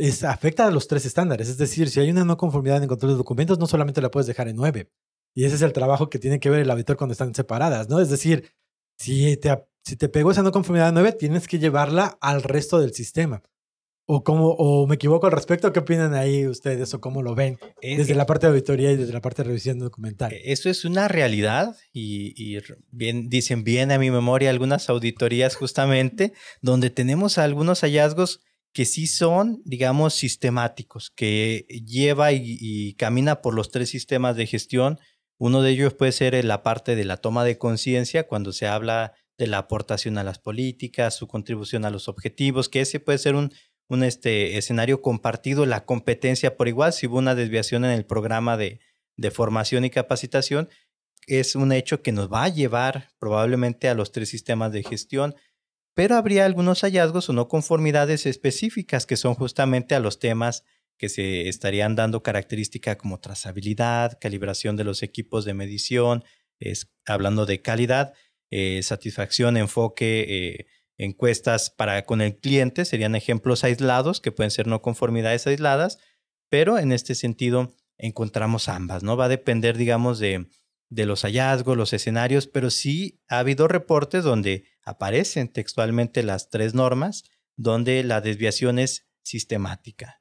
[0.00, 1.48] es, afecta a los tres estándares.
[1.48, 4.26] Es decir, si hay una no conformidad en control de documentos, no solamente la puedes
[4.26, 4.90] dejar en nueve.
[5.34, 8.00] Y ese es el trabajo que tiene que ver el auditor cuando están separadas, ¿no?
[8.00, 8.52] Es decir,
[8.98, 12.80] si te, si te pegó esa no conformidad en nueve, tienes que llevarla al resto
[12.80, 13.42] del sistema.
[14.12, 15.72] ¿O, cómo, ¿O me equivoco al respecto?
[15.72, 19.12] ¿Qué opinan ahí ustedes o cómo lo ven desde la parte de auditoría y desde
[19.12, 20.32] la parte de revisión documental?
[20.32, 22.58] E, eso es una realidad y,
[22.90, 28.40] bien, dicen bien a mi memoria algunas auditorías justamente donde tenemos algunos hallazgos
[28.72, 34.98] que sí son, digamos, sistemáticos, que lleva y, camina por los tres sistemas de gestión.
[35.38, 39.14] Uno de ellos puede ser la parte de la toma de conciencia, cuando se habla
[39.38, 43.34] de la aportación a las políticas, su contribución a los objetivos, que ese puede ser
[43.34, 43.52] un
[43.90, 48.56] un este, escenario compartido, la competencia por igual, si hubo una desviación en el programa
[48.56, 48.78] de,
[49.16, 50.68] de formación y capacitación,
[51.26, 55.34] es un hecho que nos va a llevar probablemente a los tres sistemas de gestión,
[55.94, 60.64] pero habría algunos hallazgos o no conformidades específicas que son justamente a los temas
[60.98, 66.24] que se estarían dando característica como trazabilidad, calibración de los equipos de medición,
[67.06, 68.12] hablando de calidad,
[68.50, 70.66] eh, satisfacción, enfoque, eh,
[70.98, 75.98] encuestas para con el cliente serían ejemplos aislados que pueden ser no conformidades aisladas,
[76.50, 79.16] pero en este sentido encontramos ambas, ¿no?
[79.16, 80.46] Va a depender, digamos, de,
[80.90, 86.74] de los hallazgos, los escenarios, pero sí ha habido reportes donde aparecen textualmente las tres
[86.74, 87.24] normas,
[87.56, 90.20] donde la desviación es sistemática.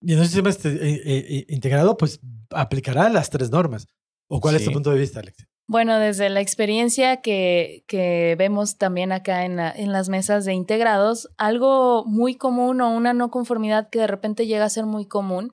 [0.00, 3.88] Y en un sistema este, eh, eh, integrado, pues aplicará las tres normas.
[4.28, 5.46] ¿O cuál es tu punto de vista, Alex?
[5.66, 11.28] Bueno, desde la experiencia que, que vemos también acá en, en, las mesas de integrados,
[11.38, 15.52] algo muy común o una no conformidad que de repente llega a ser muy común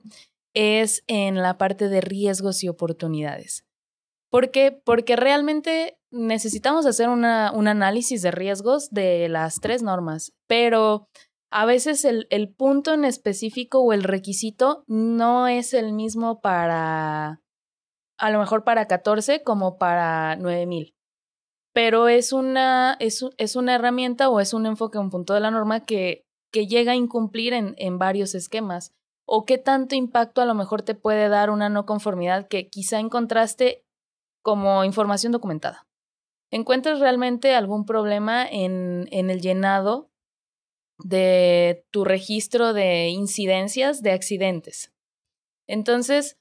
[0.52, 3.64] es en la parte de riesgos y oportunidades.
[4.30, 4.72] ¿Por qué?
[4.72, 11.08] Porque realmente necesitamos hacer una, un análisis de riesgos de las tres normas, pero
[11.50, 17.40] a veces el, el punto en específico o el requisito no es el mismo para
[18.20, 20.94] a lo mejor para 14 como para 9000.
[21.72, 25.50] Pero es una, es, es, una herramienta o es un enfoque, un punto de la
[25.50, 28.92] norma que, que llega a incumplir en, en varios esquemas.
[29.26, 32.98] O qué tanto impacto a lo mejor te puede dar una no conformidad que quizá
[32.98, 33.84] encontraste
[34.42, 35.86] como información documentada.
[36.50, 40.10] ¿Encuentras realmente algún problema en, en el llenado
[40.98, 44.92] de tu registro de incidencias de accidentes?
[45.68, 46.38] Entonces,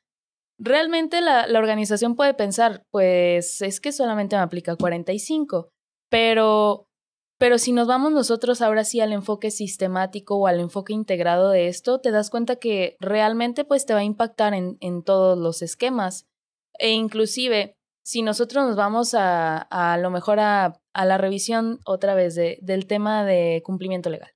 [0.57, 5.69] realmente la, la, organización puede pensar, pues es que solamente me aplica 45,
[6.09, 6.87] pero,
[7.37, 11.67] pero si nos vamos nosotros ahora sí al enfoque sistemático o al enfoque integrado de
[11.67, 15.61] esto, te das cuenta que realmente pues te va a impactar en, en todos los
[15.61, 16.25] esquemas.
[16.79, 22.15] E inclusive, si nosotros nos vamos a, a, lo mejor a, a la revisión otra
[22.15, 24.31] vez de, del tema de cumplimiento legal.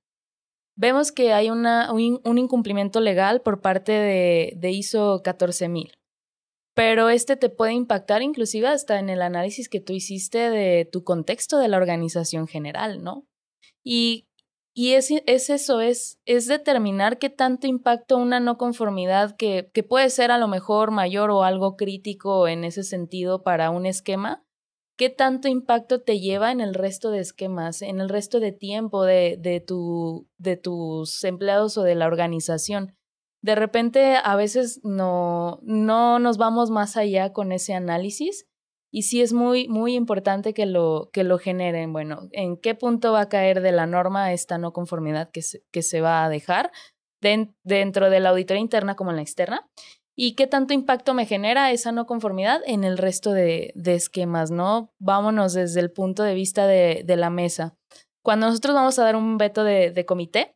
[0.76, 5.92] Vemos que hay una, un, incumplimiento legal por parte de, de ISO 14000
[6.74, 11.04] pero este te puede impactar inclusive hasta en el análisis que tú hiciste de tu
[11.04, 13.26] contexto de la organización general, ¿no?
[13.84, 14.26] Y,
[14.76, 19.84] y es, es, eso, es, es determinar qué tanto impacto una no conformidad que, que
[19.84, 24.44] puede ser a lo mejor mayor o algo crítico en ese sentido para un esquema,
[24.96, 29.04] qué tanto impacto te lleva en el resto de esquemas, en el resto de tiempo
[29.04, 32.96] de, de, tu, de tus empleados o de la organización.
[33.42, 38.48] De repente a veces no, no nos vamos más allá con ese análisis
[38.94, 41.92] y sí es muy, muy importante que lo, que lo generen.
[41.92, 45.64] Bueno, ¿en qué punto va a caer de la norma esta no conformidad que se,
[45.72, 46.70] que se va a dejar
[47.20, 49.68] dentro de la auditoría interna como en la externa?
[50.14, 54.52] ¿Y qué tanto impacto me genera esa no conformidad en el resto de, de esquemas,
[54.52, 54.94] no?
[55.00, 57.76] Vámonos desde el punto de vista de, la mesa.
[58.22, 60.54] cuando nosotros vamos a dar un veto de, comité,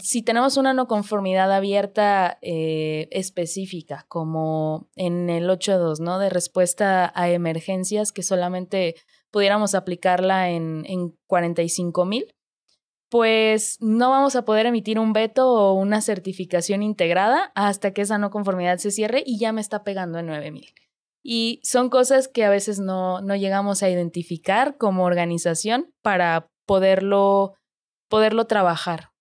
[0.00, 6.18] si tenemos una no conformidad abierta eh, específica, como en el 8.2, ¿no?
[6.18, 8.96] De respuesta a emergencias, que solamente
[9.30, 12.34] pudiéramos aplicarla en, en 45 mil,
[13.08, 18.18] pues no vamos a poder emitir un veto o una certificación integrada hasta que esa
[18.18, 20.66] no conformidad se cierre y ya me está pegando en 9000.
[21.22, 27.54] Y son cosas que a veces no, no llegamos a identificar como organización para poderlo,
[28.10, 29.11] poderlo trabajar.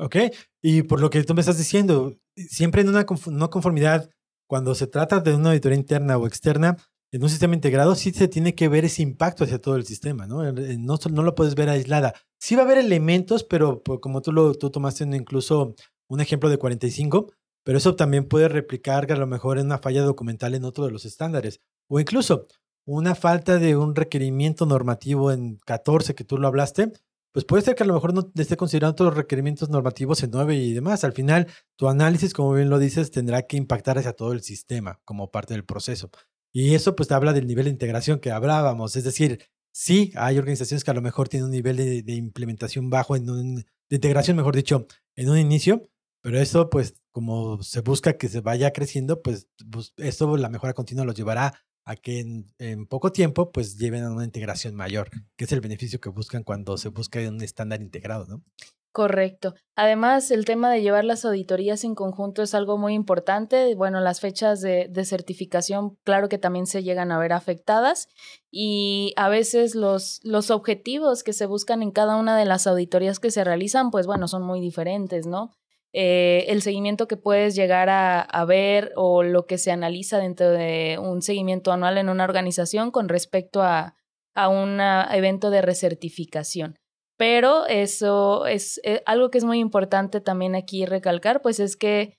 [0.00, 0.16] Ok,
[0.62, 4.08] y por lo que tú me estás diciendo, siempre en una no conformidad,
[4.48, 6.78] cuando se trata de una auditoría interna o externa,
[7.12, 10.26] en un sistema integrado sí se tiene que ver ese impacto hacia todo el sistema,
[10.26, 10.52] ¿no?
[10.52, 12.14] No, no lo puedes ver aislada.
[12.38, 15.74] Sí va a haber elementos, pero pues, como tú, lo, tú tomaste incluso
[16.08, 17.32] un ejemplo de 45,
[17.62, 20.92] pero eso también puede replicar a lo mejor en una falla documental en otro de
[20.92, 21.60] los estándares.
[21.88, 22.46] O incluso
[22.86, 26.92] una falta de un requerimiento normativo en 14 que tú lo hablaste,
[27.32, 30.30] pues puede ser que a lo mejor no esté considerando todos los requerimientos normativos en
[30.30, 31.04] 9 y demás.
[31.04, 35.00] Al final, tu análisis, como bien lo dices, tendrá que impactar hacia todo el sistema
[35.04, 36.10] como parte del proceso.
[36.52, 38.96] Y eso pues te habla del nivel de integración que hablábamos.
[38.96, 39.40] Es decir,
[39.72, 43.54] sí, hay organizaciones que a lo mejor tienen un nivel de, implementación bajo, en un,
[43.56, 45.88] de integración, mejor dicho, en un inicio,
[46.22, 50.74] pero eso pues como se busca que se vaya creciendo, pues, pues esto la mejora
[50.74, 51.54] continua los llevará
[51.90, 52.20] a que
[52.58, 56.44] en, poco tiempo pues lleven a una integración mayor, que es el beneficio que buscan
[56.44, 58.44] cuando se busca un estándar integrado, ¿no?
[58.92, 59.54] Correcto.
[59.76, 63.74] Además, el tema de llevar las auditorías en conjunto es algo muy importante.
[63.76, 68.08] Bueno, las fechas de, certificación, claro que también se llegan a ver afectadas
[68.50, 73.18] y a veces los, los objetivos que se buscan en cada una de las auditorías
[73.18, 75.52] que se realizan, pues bueno, son muy diferentes, ¿no?
[75.92, 80.98] Eh, el seguimiento que puedes llegar a, ver o lo que se analiza dentro de
[81.00, 83.96] un seguimiento anual en una organización con respecto a,
[84.34, 86.76] a un evento de recertificación.
[87.20, 92.14] Pero eso es eh, algo que es muy importante también aquí recalcar, pues es que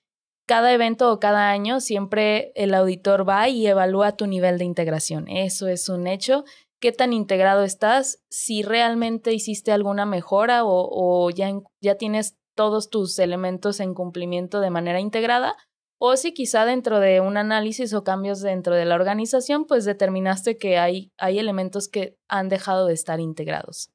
[0.46, 5.26] cada evento o cada año siempre el auditor va y evalúa tu nivel de integración.
[5.28, 6.44] Eso es un hecho.
[6.80, 8.22] ¿Qué tan integrado estás?
[8.28, 11.50] Si realmente hiciste alguna mejora o, ya,
[11.80, 15.56] ya tienes todos tus elementos en cumplimiento de manera integrada,
[16.04, 20.56] o si quizá dentro de un análisis o cambios dentro de la organización, pues determinaste
[20.56, 23.92] que hay, hay elementos que han dejado de estar integrados.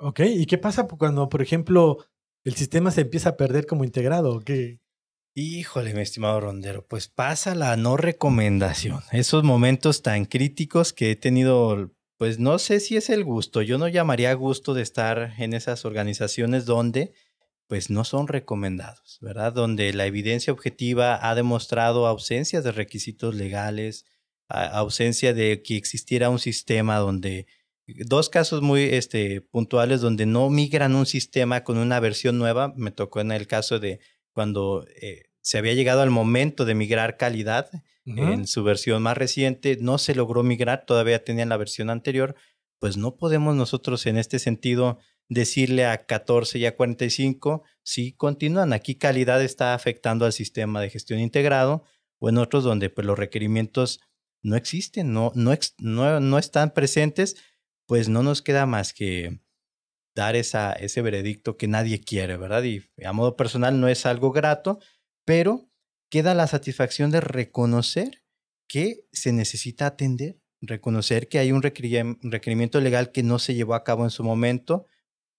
[0.00, 1.98] Ok, ¿y qué pasa cuando, por ejemplo,
[2.44, 4.40] el sistema se empieza a perder como integrado?
[4.40, 4.80] ¿Qué?
[5.34, 9.02] Híjole, mi estimado Rondero, pues pasa la no recomendación.
[9.12, 13.62] Esos momentos tan críticos que he tenido, pues no sé si es el gusto.
[13.62, 17.12] Yo no llamaría gusto de estar en esas organizaciones donde
[17.68, 19.52] pues no son recomendados, ¿verdad?
[19.52, 24.06] Donde la evidencia objetiva ha demostrado ausencias de requisitos legales,
[24.48, 27.46] ausencia de que existiera un sistema donde
[27.86, 32.72] dos casos muy este, puntuales donde no migran un sistema con una versión nueva.
[32.74, 34.00] Me tocó en el caso de
[34.32, 37.70] cuando eh, se había llegado al momento de migrar calidad
[38.06, 42.36] en su versión más reciente, no se logró migrar, todavía tenían la versión anterior,
[42.78, 44.98] pues no podemos nosotros en este sentido
[45.28, 48.72] decirle a 14 y a 45 si continúan.
[48.72, 51.84] Aquí calidad está afectando al sistema de gestión integrado
[52.18, 54.00] o en otros donde pues, los requerimientos
[54.42, 57.36] no existen, no, no, no, no están presentes
[57.88, 59.40] pues no nos queda más que
[60.14, 62.62] dar esa, ese veredicto que nadie quiere, ¿verdad?
[62.62, 64.78] Y a modo personal no es algo grato,
[65.24, 65.70] pero
[66.10, 68.24] queda la satisfacción de reconocer
[68.68, 73.84] que se necesita atender, reconocer que hay un requerimiento legal que no se llevó a
[73.84, 74.86] cabo en su momento.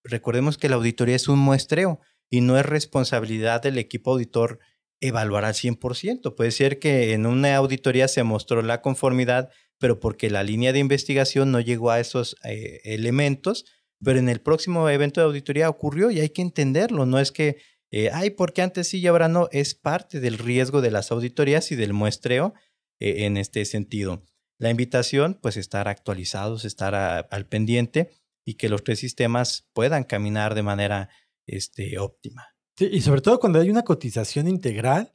[0.04, 4.60] Recordemos que la auditoría es un muestreo y no es responsabilidad del equipo auditor
[5.02, 6.36] evaluar al 100%.
[6.36, 10.80] Puede ser que en una auditoría se mostró la conformidad pero porque la línea de
[10.80, 13.66] investigación no llegó a esos eh, elementos,
[14.04, 17.58] pero en el próximo evento de auditoría ocurrió y hay que entenderlo, no es que,
[17.92, 21.72] eh, ay, porque antes sí y ahora no, es parte del riesgo de las auditorías
[21.72, 22.54] y del muestreo
[23.00, 24.24] eh, en este sentido.
[24.58, 28.10] La invitación, pues estar actualizados, estar al pendiente
[28.50, 31.10] y que los tres sistemas puedan caminar de manera
[31.46, 32.48] este, óptima.
[32.80, 35.14] Y sobre todo cuando hay una cotización integral,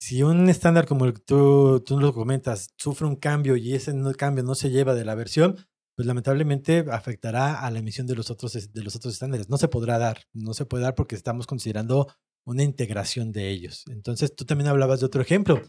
[0.00, 3.92] si un estándar como el que tú, tú lo comentas sufre un cambio y ese
[4.16, 5.56] cambio no se lleva de la versión,
[5.96, 9.48] pues lamentablemente afectará a la emisión de los otros de los otros estándares.
[9.48, 12.06] No se podrá dar, no se puede dar porque estamos considerando
[12.46, 13.82] una integración de ellos.
[13.88, 15.60] Entonces, tú también hablabas de otro ejemplo.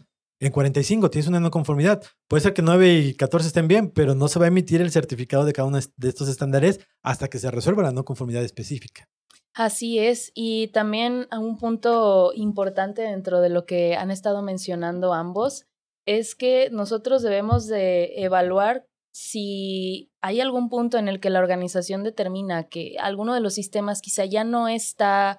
[0.42, 2.02] En 45 tienes una no conformidad.
[2.26, 4.90] Puede ser que 9 y 14 estén bien, pero no se va a emitir el
[4.90, 9.08] certificado de cada uno de estos estándares hasta que se resuelva la no conformidad específica.
[9.54, 15.66] Así es, y también un punto importante dentro de lo que han estado mencionando ambos
[16.06, 18.84] es que nosotros debemos de evaluar
[19.14, 24.00] si hay algún punto en el que la organización determina que alguno de los sistemas
[24.00, 25.38] quizá ya no está,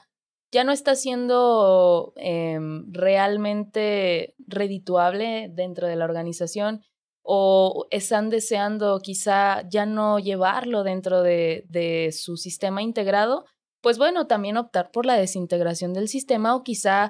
[0.53, 6.83] ya no está siendo em, realmente redituable dentro de la organización
[7.23, 13.45] o están deseando quizá ya no llevarlo dentro de, de su sistema integrado,
[13.81, 17.09] pues bueno, también optar por la desintegración del sistema o quizá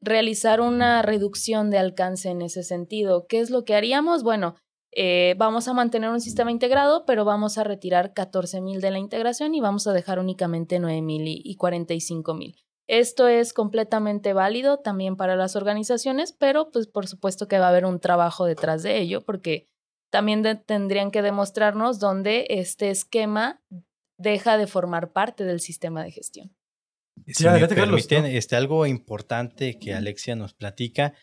[0.00, 3.26] realizar una reducción de alcance en ese sentido.
[3.28, 4.22] ¿Qué es lo que haríamos?
[4.22, 4.56] Bueno,
[4.92, 9.54] eh, vamos a mantener un sistema integrado, pero vamos a retirar 14.000 de la integración
[9.54, 12.56] y vamos a dejar únicamente 9.000 y, y 45.000.
[12.88, 17.70] Esto es completamente válido también para las organizaciones, pero pues por supuesto que va a
[17.70, 19.68] haber un trabajo detrás de ello, porque
[20.10, 23.62] también tendrían que demostrarnos dónde este esquema
[24.18, 26.54] deja de formar parte del sistema de gestión.
[27.26, 31.14] Si me permiten, este, algo importante que Alexia nos platica,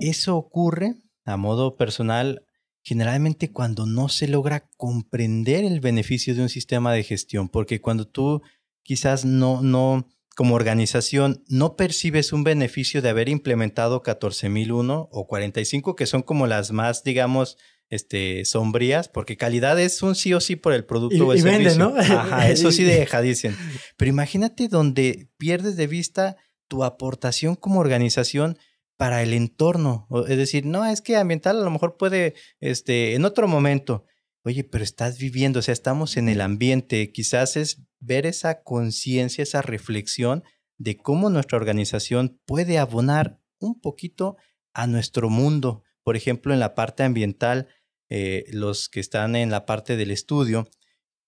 [0.00, 0.94] eso ocurre
[1.24, 2.46] a modo personal
[2.88, 8.08] generalmente cuando no se logra comprender el beneficio de un sistema de gestión, porque cuando
[8.08, 8.40] tú
[8.82, 15.96] quizás no, no, como organización, no percibes un beneficio de haber implementado 14001 o 45,
[15.96, 17.58] que son como las más, digamos,
[17.90, 21.90] este, sombrías, porque calidad es un sí o sí por el producto o el servicio.
[21.90, 21.94] ¿no?
[21.98, 23.54] Ajá, eso sí deja, dicen.
[23.98, 28.56] Pero imagínate donde pierdes de vista tu aportación como organización
[28.98, 30.08] para el entorno.
[30.28, 34.04] Es decir, no, es que ambiental a lo mejor puede, este, en otro momento.
[34.44, 37.12] Oye, pero estás viviendo, o sea, estamos en el ambiente.
[37.12, 40.42] Quizás es ver esa conciencia, esa reflexión
[40.78, 44.36] de cómo nuestra organización puede abonar un poquito
[44.74, 45.84] a nuestro mundo.
[46.02, 47.68] Por ejemplo, en la parte ambiental,
[48.08, 50.68] eh, los que están en la parte del estudio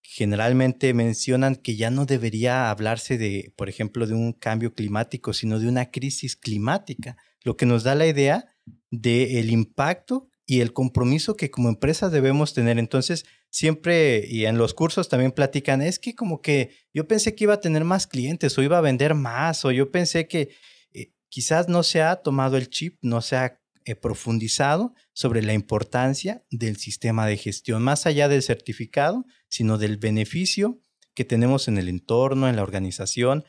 [0.03, 5.61] generalmente mencionan que ya no debería hablarse de, por ejemplo, de un cambio climático, sino
[5.61, 8.47] de una crisis climática lo que nos da la idea
[8.91, 12.79] del impacto y el compromiso que como empresa debemos tener.
[12.79, 17.45] Entonces, siempre y en los cursos también platican, es que como que yo pensé que
[17.45, 20.51] iba a tener más clientes o iba a vender más o yo pensé que
[20.93, 25.55] eh, quizás no se ha tomado el chip, no se ha eh, profundizado sobre la
[25.55, 30.81] importancia del sistema de gestión, más allá del certificado, sino del beneficio
[31.15, 33.45] que tenemos en el entorno, en la organización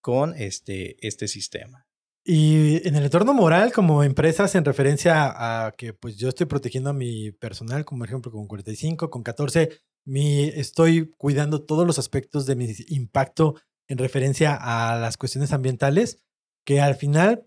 [0.00, 1.85] con este, este sistema.
[2.28, 6.90] Y en el entorno moral, como empresas, en referencia a que pues yo estoy protegiendo
[6.90, 9.70] a mi personal, como ejemplo con 45, con 14,
[10.04, 13.54] mi, estoy cuidando todos los aspectos de mi impacto
[13.86, 16.18] en referencia a las cuestiones ambientales,
[16.64, 17.46] que al final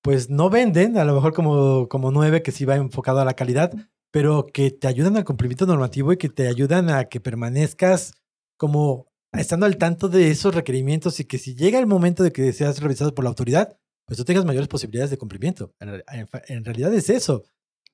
[0.00, 3.34] pues no venden, a lo mejor como, como 9, que sí va enfocado a la
[3.34, 3.72] calidad,
[4.12, 8.12] pero que te ayudan al cumplimiento normativo y que te ayudan a que permanezcas
[8.56, 12.52] como estando al tanto de esos requerimientos y que si llega el momento de que
[12.52, 13.76] seas revisado por la autoridad,
[14.10, 15.72] pues tú tengas mayores posibilidades de cumplimiento.
[15.78, 17.44] En, realidad es eso,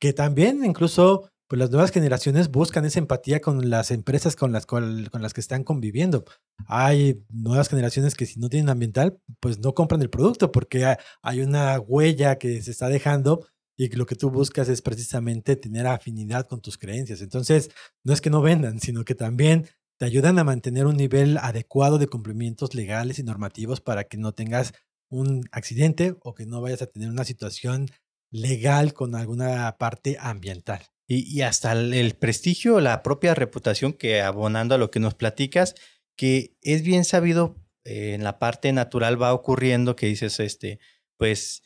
[0.01, 4.65] que también incluso pues las nuevas generaciones buscan esa empatía con las empresas con las,
[4.65, 6.25] con las que están conviviendo.
[6.69, 11.41] Hay nuevas generaciones que si no tienen ambiental, pues no compran el producto porque hay
[11.43, 13.47] una huella que se está dejando
[13.77, 17.21] y lo que tú buscas es precisamente tener afinidad con tus creencias.
[17.21, 17.71] Entonces,
[18.05, 19.67] no es que no vendan, sino que también
[19.99, 24.33] te ayudan a mantener un nivel adecuado de cumplimientos legales y normativos para que no
[24.33, 24.73] tengas
[25.09, 27.89] un accidente o que no vayas a tener una situación
[28.31, 30.83] legal con alguna parte ambiental.
[31.09, 35.77] Y, hasta el, prestigio, la propia reputación que abonando a lo que nos platicas,
[36.17, 37.55] que es bien sabido
[37.85, 40.81] eh, en la parte natural va ocurriendo que dices, este,
[41.17, 41.63] pues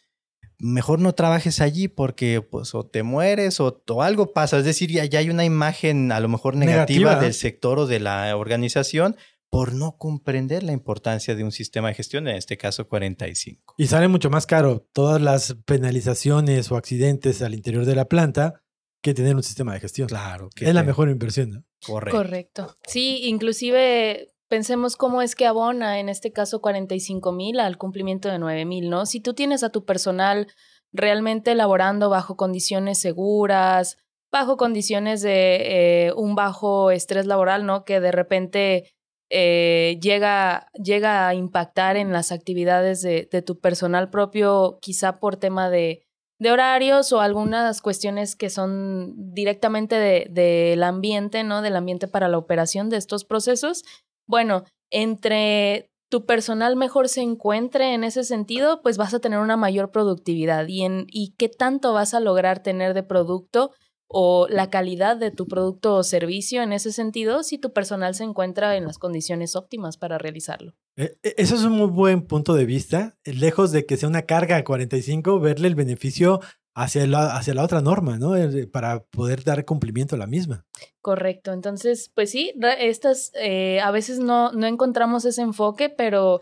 [0.59, 4.59] mejor no trabajes allí porque pues o te mueres o, algo pasa.
[4.59, 8.01] Es decir, ya, ya, hay una imagen a lo mejor negativa, del sector o de
[8.01, 9.17] la organización
[9.51, 13.75] por no comprender la importancia de un sistema de gestión, en este caso 45.
[13.77, 18.63] Y sale mucho más caro todas las penalizaciones o accidentes al interior de la planta
[19.03, 20.09] que tener un sistema de gestión.
[20.09, 20.51] Claro.
[20.55, 21.51] Que es la mejor inversión.
[21.51, 21.65] ¿no?
[21.85, 22.17] Correcto.
[22.17, 22.77] Correcto.
[22.87, 28.39] Sí, inclusive pensemos cómo es que abona, en este caso 45 mil al cumplimiento de
[28.39, 29.07] 9 mil, ¿no?
[29.07, 30.49] Si tú tienes a tu personal
[30.93, 33.97] realmente elaborando bajo condiciones seguras,
[34.31, 37.85] bajo condiciones de eh, un bajo estrés laboral, ¿no?
[37.85, 38.93] Que de repente
[39.31, 45.71] eh, llega, llega a impactar en las actividades de, tu personal propio, quizá por tema
[45.71, 46.03] de,
[46.51, 51.63] horarios o algunas cuestiones que son directamente del de, ambiente, ¿no?
[51.63, 53.85] Del ambiente para la operación de estos procesos.
[54.27, 59.57] Bueno, entre tu personal mejor se encuentre en ese sentido, pues vas a tener una
[59.57, 60.67] mayor productividad.
[60.67, 63.73] ¿Y, en, y qué tanto vas a lograr tener de producto?
[64.13, 68.25] O la calidad de tu producto o servicio en ese sentido si tu personal se
[68.25, 70.75] encuentra en las condiciones óptimas para realizarlo.
[70.97, 73.17] Eh, eh, eso es un muy buen punto de vista.
[73.25, 76.41] Lejos de que sea una carga a 45, verle el beneficio
[76.75, 78.35] hacia la, hacia la otra norma, ¿no?
[78.37, 80.67] Eh, Para poder dar cumplimiento a la misma.
[81.03, 81.53] Correcto.
[81.53, 86.41] Entonces, pues sí, estas eh, a veces no, no encontramos ese enfoque, pero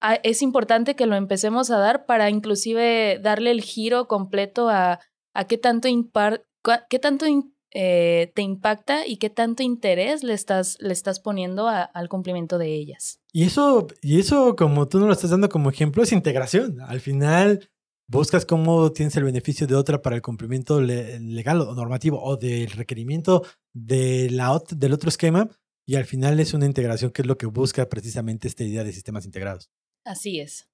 [0.00, 5.00] a- es importante que lo empecemos a dar para inclusive darle el giro completo a,
[5.34, 6.44] a qué tanto, impar-
[6.88, 7.26] qué tanto
[7.74, 12.56] eh, te impacta y qué tanto interés le estás, le estás poniendo a- al cumplimiento
[12.58, 13.20] de ellas.
[13.32, 16.80] Y eso, y eso, como tú nos lo estás dando como ejemplo, es integración.
[16.80, 17.68] Al final,
[18.06, 22.36] buscas cómo tienes el beneficio de otra para el cumplimiento le- legal o normativo o
[22.38, 23.44] del requerimiento
[23.74, 25.50] de la, ot- del otro esquema.
[25.86, 28.92] Y al final es una integración que es lo que busca precisamente esta idea de
[28.92, 29.70] sistemas integrados.
[30.04, 30.68] Así es.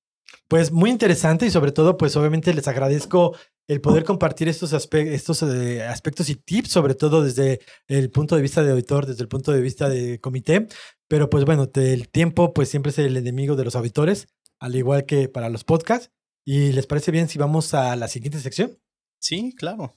[0.49, 3.37] Pues muy interesante y sobre todo, pues obviamente les agradezco
[3.67, 8.37] el poder compartir estos, aspe- estos eh, aspectos y tips, sobre todo desde el punto
[8.37, 10.69] de vista de auditor, desde el punto de vista de comité.
[11.09, 14.27] Pero pues bueno, te- el tiempo pues siempre es el enemigo de los auditores,
[14.61, 16.11] al igual que para los podcasts.
[16.47, 18.79] ¿Y les parece bien si vamos a la siguiente sección?
[19.19, 19.95] Sí, claro.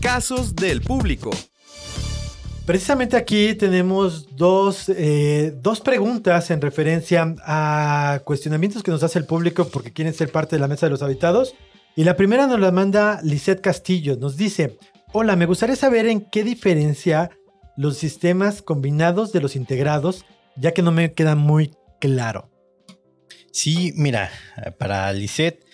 [0.00, 1.30] Casos del público.
[2.66, 9.24] Precisamente aquí tenemos dos, eh, dos preguntas en referencia a cuestionamientos que nos hace el
[9.24, 11.54] público porque quieren ser parte de la mesa de los habitados.
[11.94, 14.16] Y la primera nos la manda Lisette Castillo.
[14.16, 14.78] Nos dice,
[15.12, 17.30] hola, me gustaría saber en qué diferencia
[17.76, 20.24] los sistemas combinados de los integrados,
[20.56, 22.50] ya que no me queda muy claro.
[23.50, 24.30] Sí, mira,
[24.78, 25.64] para Lisette,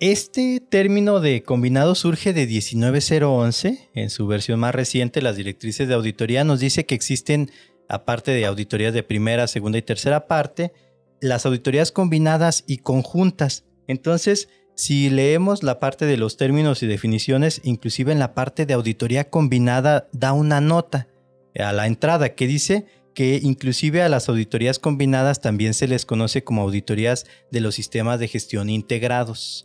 [0.00, 3.90] este término de combinado surge de 19011.
[3.92, 7.50] En su versión más reciente, las directrices de auditoría nos dice que existen,
[7.88, 10.72] aparte de auditorías de primera, segunda y tercera parte,
[11.20, 13.64] las auditorías combinadas y conjuntas.
[13.86, 14.48] Entonces,
[14.78, 19.28] si leemos la parte de los términos y definiciones, inclusive en la parte de auditoría
[19.28, 21.08] combinada da una nota
[21.58, 26.44] a la entrada que dice que inclusive a las auditorías combinadas también se les conoce
[26.44, 29.64] como auditorías de los sistemas de gestión integrados.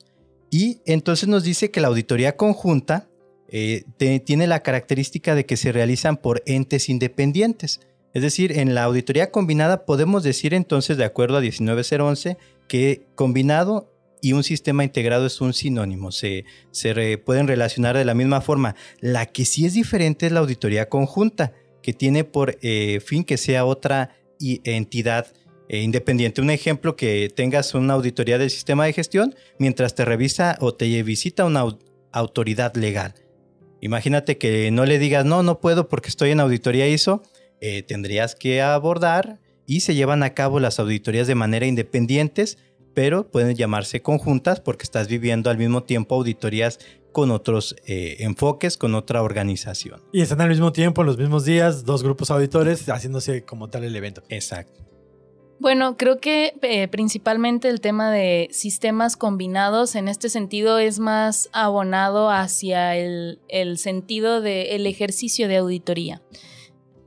[0.50, 3.08] Y entonces nos dice que la auditoría conjunta
[3.50, 3.84] eh,
[4.26, 7.82] tiene la característica de que se realizan por entes independientes.
[8.16, 12.38] Es decir, en la auditoría combinada podemos decir entonces, de acuerdo a 19011,
[12.68, 13.93] que combinado
[14.24, 18.74] y un sistema integrado es un sinónimo, se, se pueden relacionar de la misma forma.
[19.02, 21.52] La que sí es diferente es la auditoría conjunta,
[21.82, 25.28] que tiene por eh, fin que sea otra entidad
[25.68, 26.40] eh, independiente.
[26.42, 31.04] Un ejemplo, que tengas una auditoría del sistema de gestión mientras te revisa o te
[31.04, 31.80] visita una au-
[32.14, 33.16] autoridad legal.
[33.82, 37.24] Imagínate que no le digas, no, no puedo porque estoy en auditoría ISO,
[37.60, 42.58] eh, tendrías que abordar y se llevan a cabo las auditorías de manera independientes,
[42.94, 46.80] pero pueden llamarse conjuntas porque estás viviendo al mismo tiempo auditorías
[47.12, 50.02] con otros eh, enfoques, con otra organización.
[50.12, 53.84] Y están al mismo tiempo, en los mismos días, dos grupos auditores haciéndose como tal
[53.84, 54.24] el evento.
[54.30, 54.82] Exacto.
[55.60, 61.50] Bueno, creo que eh, principalmente el tema de sistemas combinados en este sentido es más
[61.54, 66.22] abonado hacia el, el sentido del ejercicio de auditoría.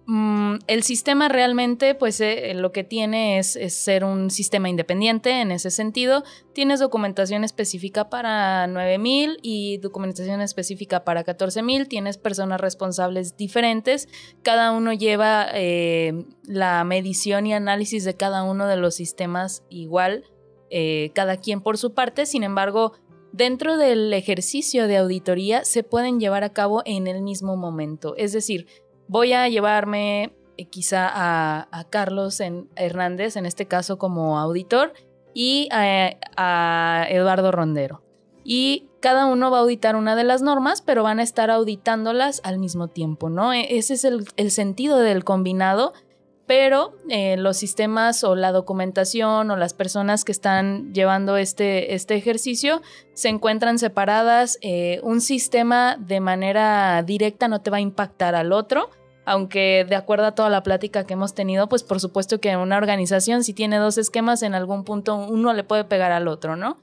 [0.09, 5.51] Mm, el sistema realmente, pues eh, lo que tiene es, ser un sistema independiente en
[5.51, 6.23] ese sentido.
[6.53, 11.89] Tienes documentación específica para 9000 y documentación específica para 14000.
[11.89, 14.09] Tienes personas responsables diferentes.
[14.43, 20.23] Cada uno lleva eh, la medición y análisis de cada uno de los sistemas igual,
[20.71, 22.27] eh, cada quien por su parte.
[22.27, 22.93] Sin embargo,
[23.33, 28.15] dentro del ejercicio de auditoría se pueden llevar a cabo en el mismo momento.
[28.17, 28.67] Es decir,
[29.09, 34.93] voy a llevarme eh, quizá a, Carlos en- Hernández, en este caso como auditor,
[35.35, 38.03] y a, Eduardo Rondero.
[38.43, 42.41] Y cada uno va a auditar una de las normas, pero van a estar auditándolas
[42.45, 43.53] al mismo tiempo, ¿no?
[43.53, 45.93] E- Ese es el sentido del combinado,
[46.47, 52.15] pero eh, los sistemas o la documentación o las personas que están llevando este, este
[52.15, 52.83] ejercicio
[53.15, 54.59] se encuentran separadas.
[54.63, 58.91] eh, un sistema de manera directa no te va a impactar al otro,
[59.25, 62.77] aunque de acuerdo a toda la plática que hemos tenido, pues por supuesto que una
[62.77, 66.77] organización si tiene dos esquemas, en algún punto uno le puede pegar al otro, ¿no?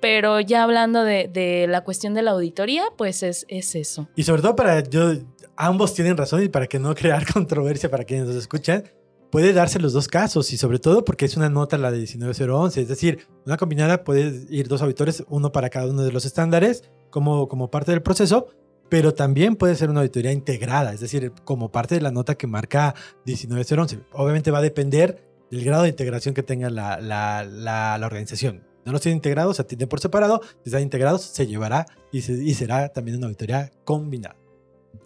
[0.00, 4.08] Pero ya hablando de, de la cuestión de la auditoría, pues es, es eso.
[4.16, 5.12] Y sobre todo para yo,
[5.56, 8.84] ambos tienen razón y para que no crear controversia para quienes nos escuchan,
[9.30, 12.80] puede darse los dos casos y sobre todo porque es una nota la de 19011,
[12.82, 16.84] es decir, una combinada puede ir dos auditores, uno para cada uno de los estándares
[17.10, 18.48] como, como parte del proceso,
[18.88, 22.46] pero también puede ser una auditoría integrada, es decir, como parte de la nota que
[22.48, 24.00] marca 19011.
[24.12, 28.64] Obviamente va a depender del grado de integración que tenga la, la, la, la organización.
[28.84, 32.32] No los tienen integrados, se atienden por separado, si están integrados se llevará y, se-
[32.42, 34.36] y será también una auditoría combinada.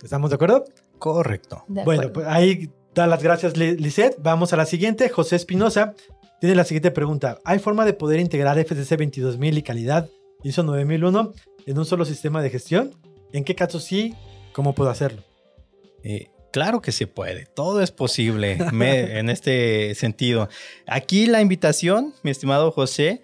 [0.02, 0.64] ¿Estamos de acuerdo?
[0.98, 1.64] Correcto.
[1.68, 2.12] De Bueno, acuerdo.
[2.12, 4.16] pues ahí da las gracias, Li- Lisette.
[4.18, 5.08] Vamos a la siguiente.
[5.08, 5.94] José Espinosa
[6.40, 7.38] tiene la siguiente pregunta.
[7.44, 10.08] ¿Hay forma de poder integrar FCC 22000 y calidad
[10.42, 11.32] ISO 9001
[11.66, 12.92] en un solo sistema de gestión?
[13.32, 14.14] ¿En qué casos sí?
[14.52, 15.22] ¿Cómo puedo hacerlo?
[16.02, 20.48] Eh, claro que se puede, todo es posible en este sentido.
[20.86, 23.22] Aquí la invitación, mi estimado José,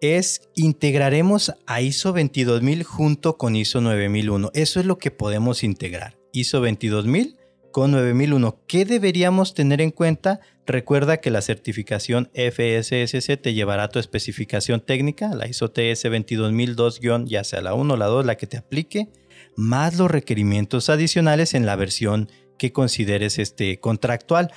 [0.00, 4.50] es integraremos a ISO 22000 junto con ISO 9001.
[4.54, 6.16] Eso es lo que podemos integrar.
[6.32, 7.36] ISO 22000
[7.70, 8.60] con 9001.
[8.66, 10.40] ¿Qué deberíamos tener en cuenta?
[10.66, 17.00] Recuerda que la certificación FSSC te llevará a tu especificación técnica, la ISO TS 22002
[17.26, 19.08] ya sea la 1 o la 2, la que te aplique,
[19.56, 24.52] más los requerimientos adicionales en la versión que consideres este contractual.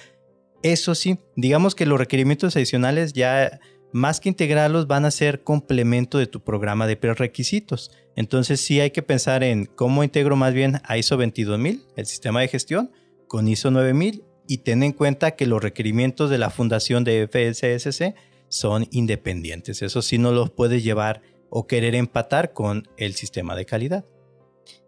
[0.61, 3.59] Eso sí, digamos que los requerimientos adicionales ya
[3.93, 7.91] más que integrarlos, van a ser complemento de tu programa de prerequisitos.
[8.15, 12.41] Entonces sí hay que pensar en cómo integro más bien a ISO 22000, el sistema
[12.41, 12.91] de gestión,
[13.33, 18.13] con ISO 9000 y ten en cuenta que los requerimientos de la fundación de FSSC
[18.47, 19.81] son independientes.
[19.81, 24.05] Eso sí no los puedes llevar o querer empatar con el sistema de calidad.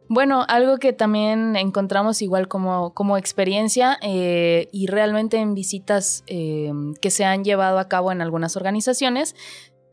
[0.10, 6.72] Bueno, algo que también encontramos igual como, como experiencia eh, y realmente en visitas eh,
[7.02, 9.36] que se han llevado a cabo en algunas organizaciones,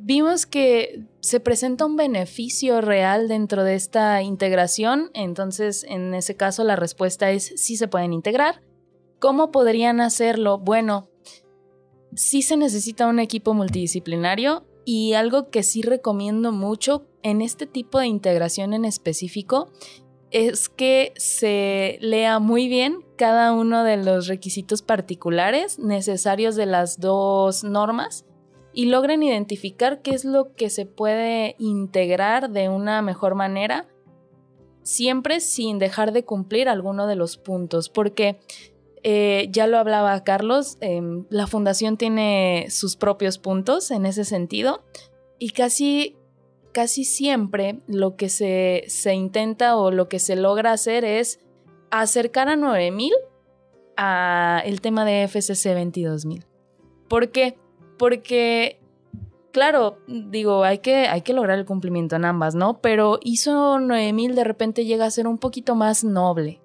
[0.02, 5.10] vimos que se presenta un beneficio real dentro de esta integración.
[5.14, 8.62] Entonces, en ese caso, la respuesta es sí se pueden integrar.
[9.20, 10.58] ¿Cómo podrían hacerlo?
[10.58, 11.08] Bueno,
[12.14, 18.00] sí se necesita un equipo multidisciplinario y algo que sí recomiendo mucho en este tipo
[18.00, 19.70] de integración en específico
[20.32, 26.98] es que se lea muy bien cada uno de los requisitos particulares necesarios de las
[26.98, 28.24] dos normas
[28.72, 33.86] y logren identificar qué es lo que se puede integrar de una mejor manera,
[34.82, 38.40] siempre sin dejar de cumplir alguno de los puntos, porque
[39.02, 44.84] eh, ya lo hablaba Carlos, em, la fundación tiene sus propios puntos en ese sentido
[45.38, 46.16] y casi
[46.72, 51.38] casi siempre lo que se, intenta o lo que se logra hacer es
[51.90, 53.12] acercar a 9000
[53.96, 56.46] a el tema de FCC 22000.
[57.08, 57.58] ¿Por qué?
[58.02, 58.80] Porque,
[59.52, 62.80] claro, digo, hay que, hay que lograr el cumplimiento en ambas, ¿no?
[62.80, 66.60] Pero ISO 9000 de repente llega a ser un poquito más noble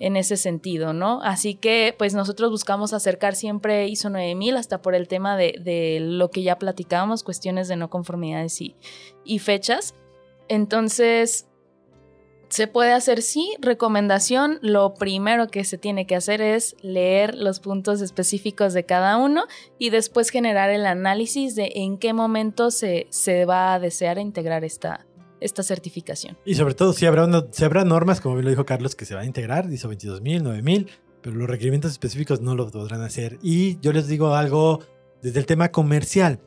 [0.00, 1.22] en ese sentido, ¿no?
[1.22, 6.32] Así que pues nosotros buscamos acercar siempre ISO 9000 hasta por el tema de, lo
[6.32, 8.74] que ya platicábamos, cuestiones de no conformidades y,
[9.24, 9.94] y fechas.
[10.48, 11.46] Entonces,
[12.52, 17.60] se puede hacer sí, recomendación, lo primero que se tiene que hacer es leer los
[17.60, 19.44] puntos específicos de cada uno
[19.78, 24.64] y después generar el análisis de en qué momento se, se va a desear integrar
[24.64, 25.06] esta,
[25.40, 26.36] esta certificación.
[26.44, 29.22] Y sobre todo, si habrá, habrá normas, como bien lo dijo Carlos, que se van
[29.22, 30.90] a integrar, ISO 22000, 9000,
[31.22, 33.38] pero los requerimientos específicos no lo podrán hacer.
[33.42, 34.80] Y yo les digo algo
[35.22, 36.38] desde el tema comercial.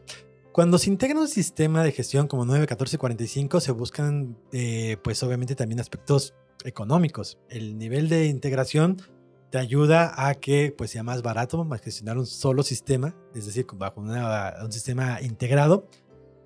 [0.56, 5.22] Cuando se integra un sistema de gestión como 9, 14, 45, se buscan, eh, pues
[5.22, 6.34] obviamente también aspectos
[6.64, 7.38] económicos.
[7.50, 9.02] El nivel de integración
[9.50, 14.00] te ayuda a que pues sea más barato gestionar un solo sistema, es decir, bajo
[14.00, 15.90] un sistema integrado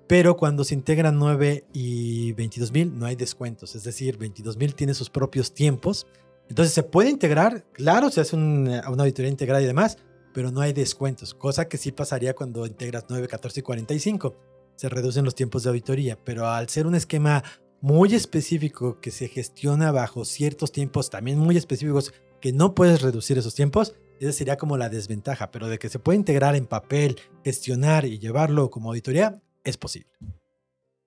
[0.08, 5.08] pero cuando se integran 9 y 22.000 no hay descuentos, es decir, 22.000 tiene sus
[5.08, 6.08] propios tiempos.
[6.48, 9.98] Entonces se puede integrar, claro, se hace una auditoría integrada y demás,
[10.32, 14.36] pero no hay descuentos, cosa que sí pasaría cuando integras 9, 14 y 45.
[14.76, 17.42] Se reducen los tiempos de auditoría, pero al ser un esquema
[17.80, 23.38] muy específico que se gestiona bajo ciertos tiempos también muy específicos que no puedes reducir
[23.38, 27.18] esos tiempos, esa sería como la desventaja, pero de que se puede integrar en papel,
[27.44, 30.10] gestionar y llevarlo como auditoría, es posible.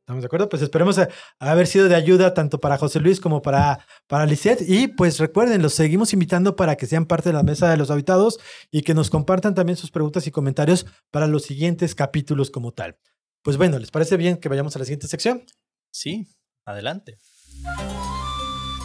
[0.03, 0.49] ¿Estamos de acuerdo?
[0.49, 0.99] Pues esperemos
[1.39, 4.59] haber sido de ayuda tanto para José Luis como para, para Lisette.
[4.67, 7.89] Y pues recuerden, los seguimos invitando para que sean parte de la mesa de los
[7.89, 8.37] habitados
[8.69, 12.97] y que nos compartan también sus preguntas y comentarios para los siguientes capítulos como tal.
[13.43, 15.45] Pues bueno, ¿les parece bien que vayamos a la siguiente sección?
[15.89, 16.27] Sí,
[16.65, 17.17] adelante.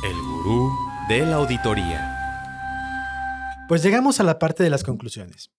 [0.05, 0.71] El gurú
[1.09, 2.15] de la auditoría.
[3.69, 5.51] Pues llegamos a la parte de las conclusiones.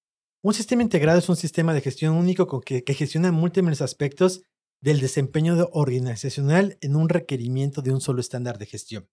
[0.41, 4.43] Un sistema integrado es un sistema de gestión único con que, gestiona múltiples aspectos
[4.81, 9.09] del desempeño organizacional en un requerimiento de un solo estándar de gestión.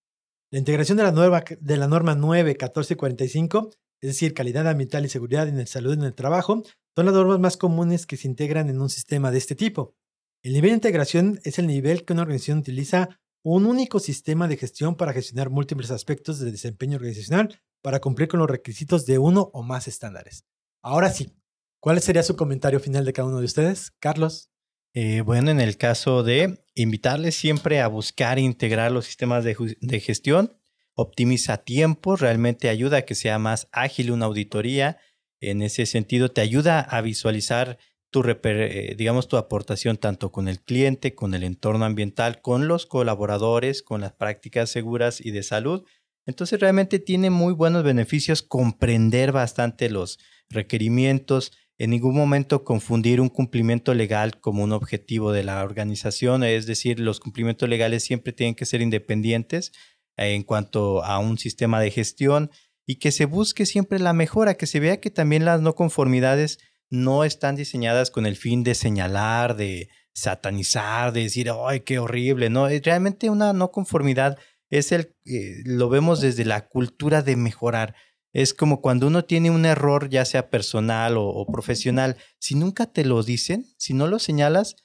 [0.51, 5.49] La integración de la, nueva, de la norma 9.1445, es decir, calidad ambiental y seguridad
[5.49, 6.63] en el salud en el trabajo,
[6.95, 9.95] son las normas más comunes que se integran en un sistema de este tipo.
[10.43, 14.57] El nivel de integración es el nivel que una organización utiliza un único sistema de
[14.57, 19.51] gestión para gestionar múltiples aspectos del desempeño organizacional para cumplir con los requisitos de uno
[19.53, 20.45] o más estándares.
[20.83, 21.33] Ahora sí,
[21.81, 23.93] ¿cuál sería su comentario final de cada uno de ustedes?
[24.01, 24.51] Carlos.
[24.99, 30.01] Eh, bueno, en el caso de invitarles siempre a buscar e integrar los sistemas de,
[30.01, 30.57] gestión,
[30.95, 34.97] optimiza tiempo, realmente ayuda a que sea más ágil una auditoría.
[35.39, 37.77] En ese sentido, te ayuda a visualizar
[38.09, 42.87] tu, eh, digamos, tu aportación tanto con el cliente, con el entorno ambiental, con los
[42.87, 45.85] colaboradores, con las prácticas seguras y de salud.
[46.25, 50.19] Entonces realmente tiene muy buenos beneficios comprender bastante los
[50.49, 56.67] requerimientos, en ningún momento confundir un cumplimiento legal como un objetivo de la organización, es
[56.67, 59.73] decir, los cumplimientos legales siempre tienen que ser independientes
[60.17, 62.51] eh, en cuanto a un sistema de gestión
[62.87, 66.59] y que se busque siempre la mejora, que se vea que también las no conformidades
[66.89, 72.49] no están diseñadas con el fin de señalar, de satanizar, de decir, ay, qué horrible,
[72.49, 74.39] no, realmente una no conformidad
[74.71, 77.95] es el, eh, lo vemos desde la cultura de mejorar.
[78.37, 83.03] Es como cuando uno tiene un error, ya sea personal o, profesional, si nunca te
[83.03, 84.77] lo dicen, si no lo señalas,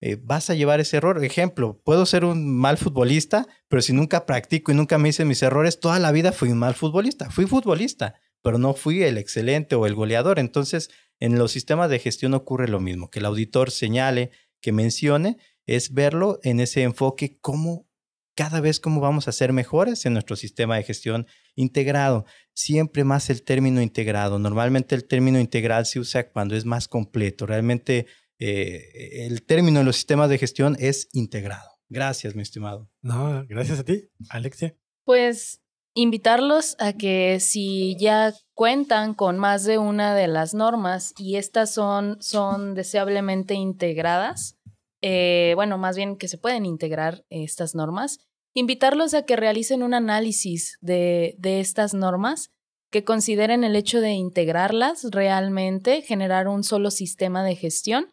[0.00, 1.24] eh, vas a llevar ese error.
[1.24, 5.44] Ejemplo, puedo ser un mal futbolista, pero si nunca practico y nunca me hice mis
[5.44, 7.30] errores, toda la vida fui un mal futbolista.
[7.30, 10.40] Fui futbolista, pero no fui el excelente o el goleador.
[10.40, 10.90] Entonces,
[11.20, 15.94] en los sistemas de gestión ocurre lo mismo, que el auditor señale, que mencione, es
[15.94, 17.86] verlo en ese enfoque, cómo
[18.34, 21.26] cada vez cómo vamos a ser mejores en nuestro sistema de gestión
[21.58, 22.24] integrado.
[22.54, 24.38] Siempre más el término integrado.
[24.38, 27.46] Normalmente el término integral se usa cuando es más completo.
[27.46, 28.06] Realmente
[28.38, 31.68] eh, el término en los sistemas de gestión es integrado.
[31.88, 32.88] Gracias, mi estimado.
[33.02, 34.76] No, gracias a ti, Alexia.
[35.04, 35.60] Pues
[35.94, 41.74] invitarlos a que si ya cuentan con más de una de las normas y estas
[41.74, 44.58] son, son deseablemente integradas,
[45.00, 49.94] eh, bueno, más bien que se pueden integrar estas normas, invitarlos a que realicen un
[49.94, 52.50] análisis de, de estas normas,
[52.90, 58.10] que consideren el hecho de integrarlas realmente, generar un solo sistema de gestión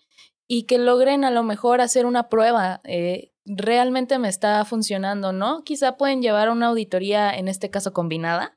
[0.48, 2.82] y que logren a lo mejor hacer una prueba.
[2.84, 5.64] Eh, realmente me está funcionando, ¿no?
[5.64, 8.55] Quizá pueden llevar una auditoría, en este caso combinada,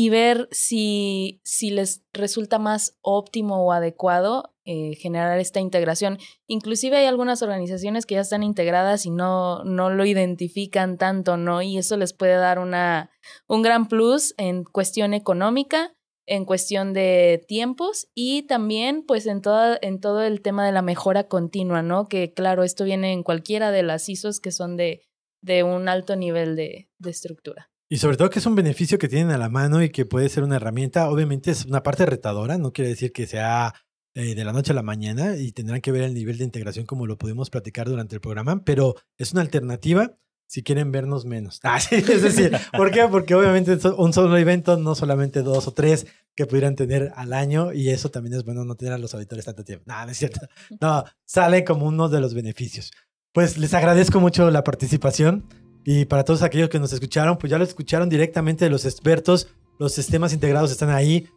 [0.00, 6.18] y ver si, si les resulta más óptimo o adecuado eh, generar esta integración.
[6.46, 11.62] Inclusive hay algunas organizaciones que ya están integradas y no, no lo identifican tanto, ¿no?
[11.62, 13.10] Y eso les puede dar una,
[13.48, 15.96] un gran plus en cuestión económica
[16.26, 20.82] en cuestión de tiempos y también pues en, toda, en todo el tema de la
[20.82, 22.06] mejora continua, ¿no?
[22.06, 25.02] Que claro, esto viene en cualquiera de las ISOs que son de,
[25.42, 27.72] de un alto nivel de, de estructura.
[27.90, 30.28] Y sobre todo que es un beneficio que tienen a la mano y que puede
[30.28, 33.72] ser una herramienta, obviamente es una parte retadora, no quiere decir que sea
[34.14, 36.84] eh, de la noche a la mañana y tendrán que ver el nivel de integración
[36.84, 41.60] como lo pudimos platicar durante el programa, pero es una alternativa si quieren vernos menos.
[41.64, 43.06] Ah, sí, es decir, ¿por qué?
[43.08, 47.72] Porque obviamente un solo evento, no solamente dos o tres que pudieran tener al año,
[47.72, 49.84] y eso también es bueno no tener a los auditores tanto tiempo.
[49.86, 50.40] No, no es cierto.
[50.80, 52.90] No, sale como uno de los beneficios.
[53.32, 55.44] Pues les agradezco mucho la participación
[55.90, 59.48] y para todos aquellos que nos escucharon, pues ya lo escucharon directamente de los expertos.
[59.78, 61.30] Los sistemas integrados están ahí.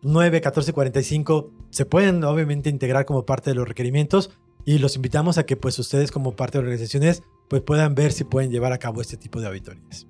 [0.00, 4.30] 9, 14, 45 se pueden obviamente integrar como parte de los requerimientos
[4.64, 8.24] y los invitamos a que pues ustedes como parte de organizaciones pues puedan ver si
[8.24, 10.06] pueden llevar a cabo este tipo de auditorías.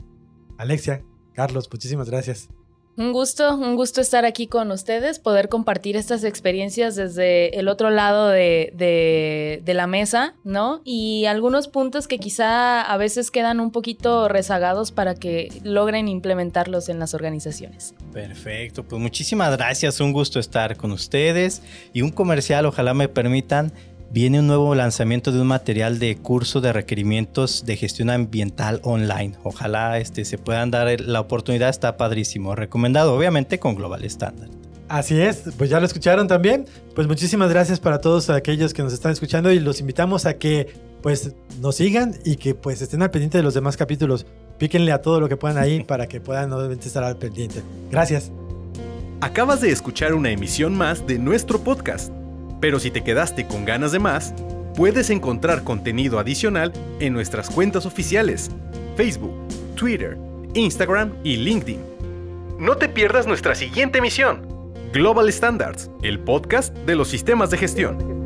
[0.59, 1.03] Alexia,
[1.35, 2.51] Carlos, muchísimas gracias.
[2.99, 7.91] Un gusto, un gusto estar aquí con ustedes, poder compartir estas experiencias desde el otro
[7.91, 10.81] lado de, de, la mesa, ¿no?
[10.83, 16.89] Y algunos puntos que quizá a veces quedan un poquito rezagados para que logren implementarlos
[16.89, 17.95] en las organizaciones.
[18.13, 23.73] Perfecto, pues muchísimas gracias, un gusto estar con ustedes y un comercial, ojalá me permitan
[24.11, 29.35] viene un nuevo lanzamiento de un material de curso de requerimientos de gestión ambiental online.
[29.43, 32.55] Ojalá este, se puedan dar la oportunidad, está padrísimo.
[32.55, 34.51] Recomendado obviamente con Global Standard.
[34.89, 36.67] Así es, pues ya lo escucharon también.
[36.95, 40.73] Pues muchísimas gracias para todos aquellos que nos están escuchando y los invitamos a que
[41.03, 44.27] pues nos sigan y que pues estén al pendiente de los demás capítulos.
[44.59, 47.63] Píquenle a todo lo que puedan ahí para que puedan obviamente estar al pendiente.
[47.91, 48.33] Gracias.
[49.21, 52.13] Acabas de escuchar una emisión más de nuestro podcast
[52.61, 54.35] pero si te quedaste con ganas de más,
[54.75, 58.51] puedes encontrar contenido adicional en nuestras cuentas oficiales,
[58.97, 59.35] Facebook,
[59.75, 60.17] Twitter,
[60.55, 61.81] Instagram y LinkedIn.
[62.59, 64.47] No te pierdas nuestra siguiente emisión,
[64.93, 68.18] Global Standards, el podcast de los sistemas de gestión.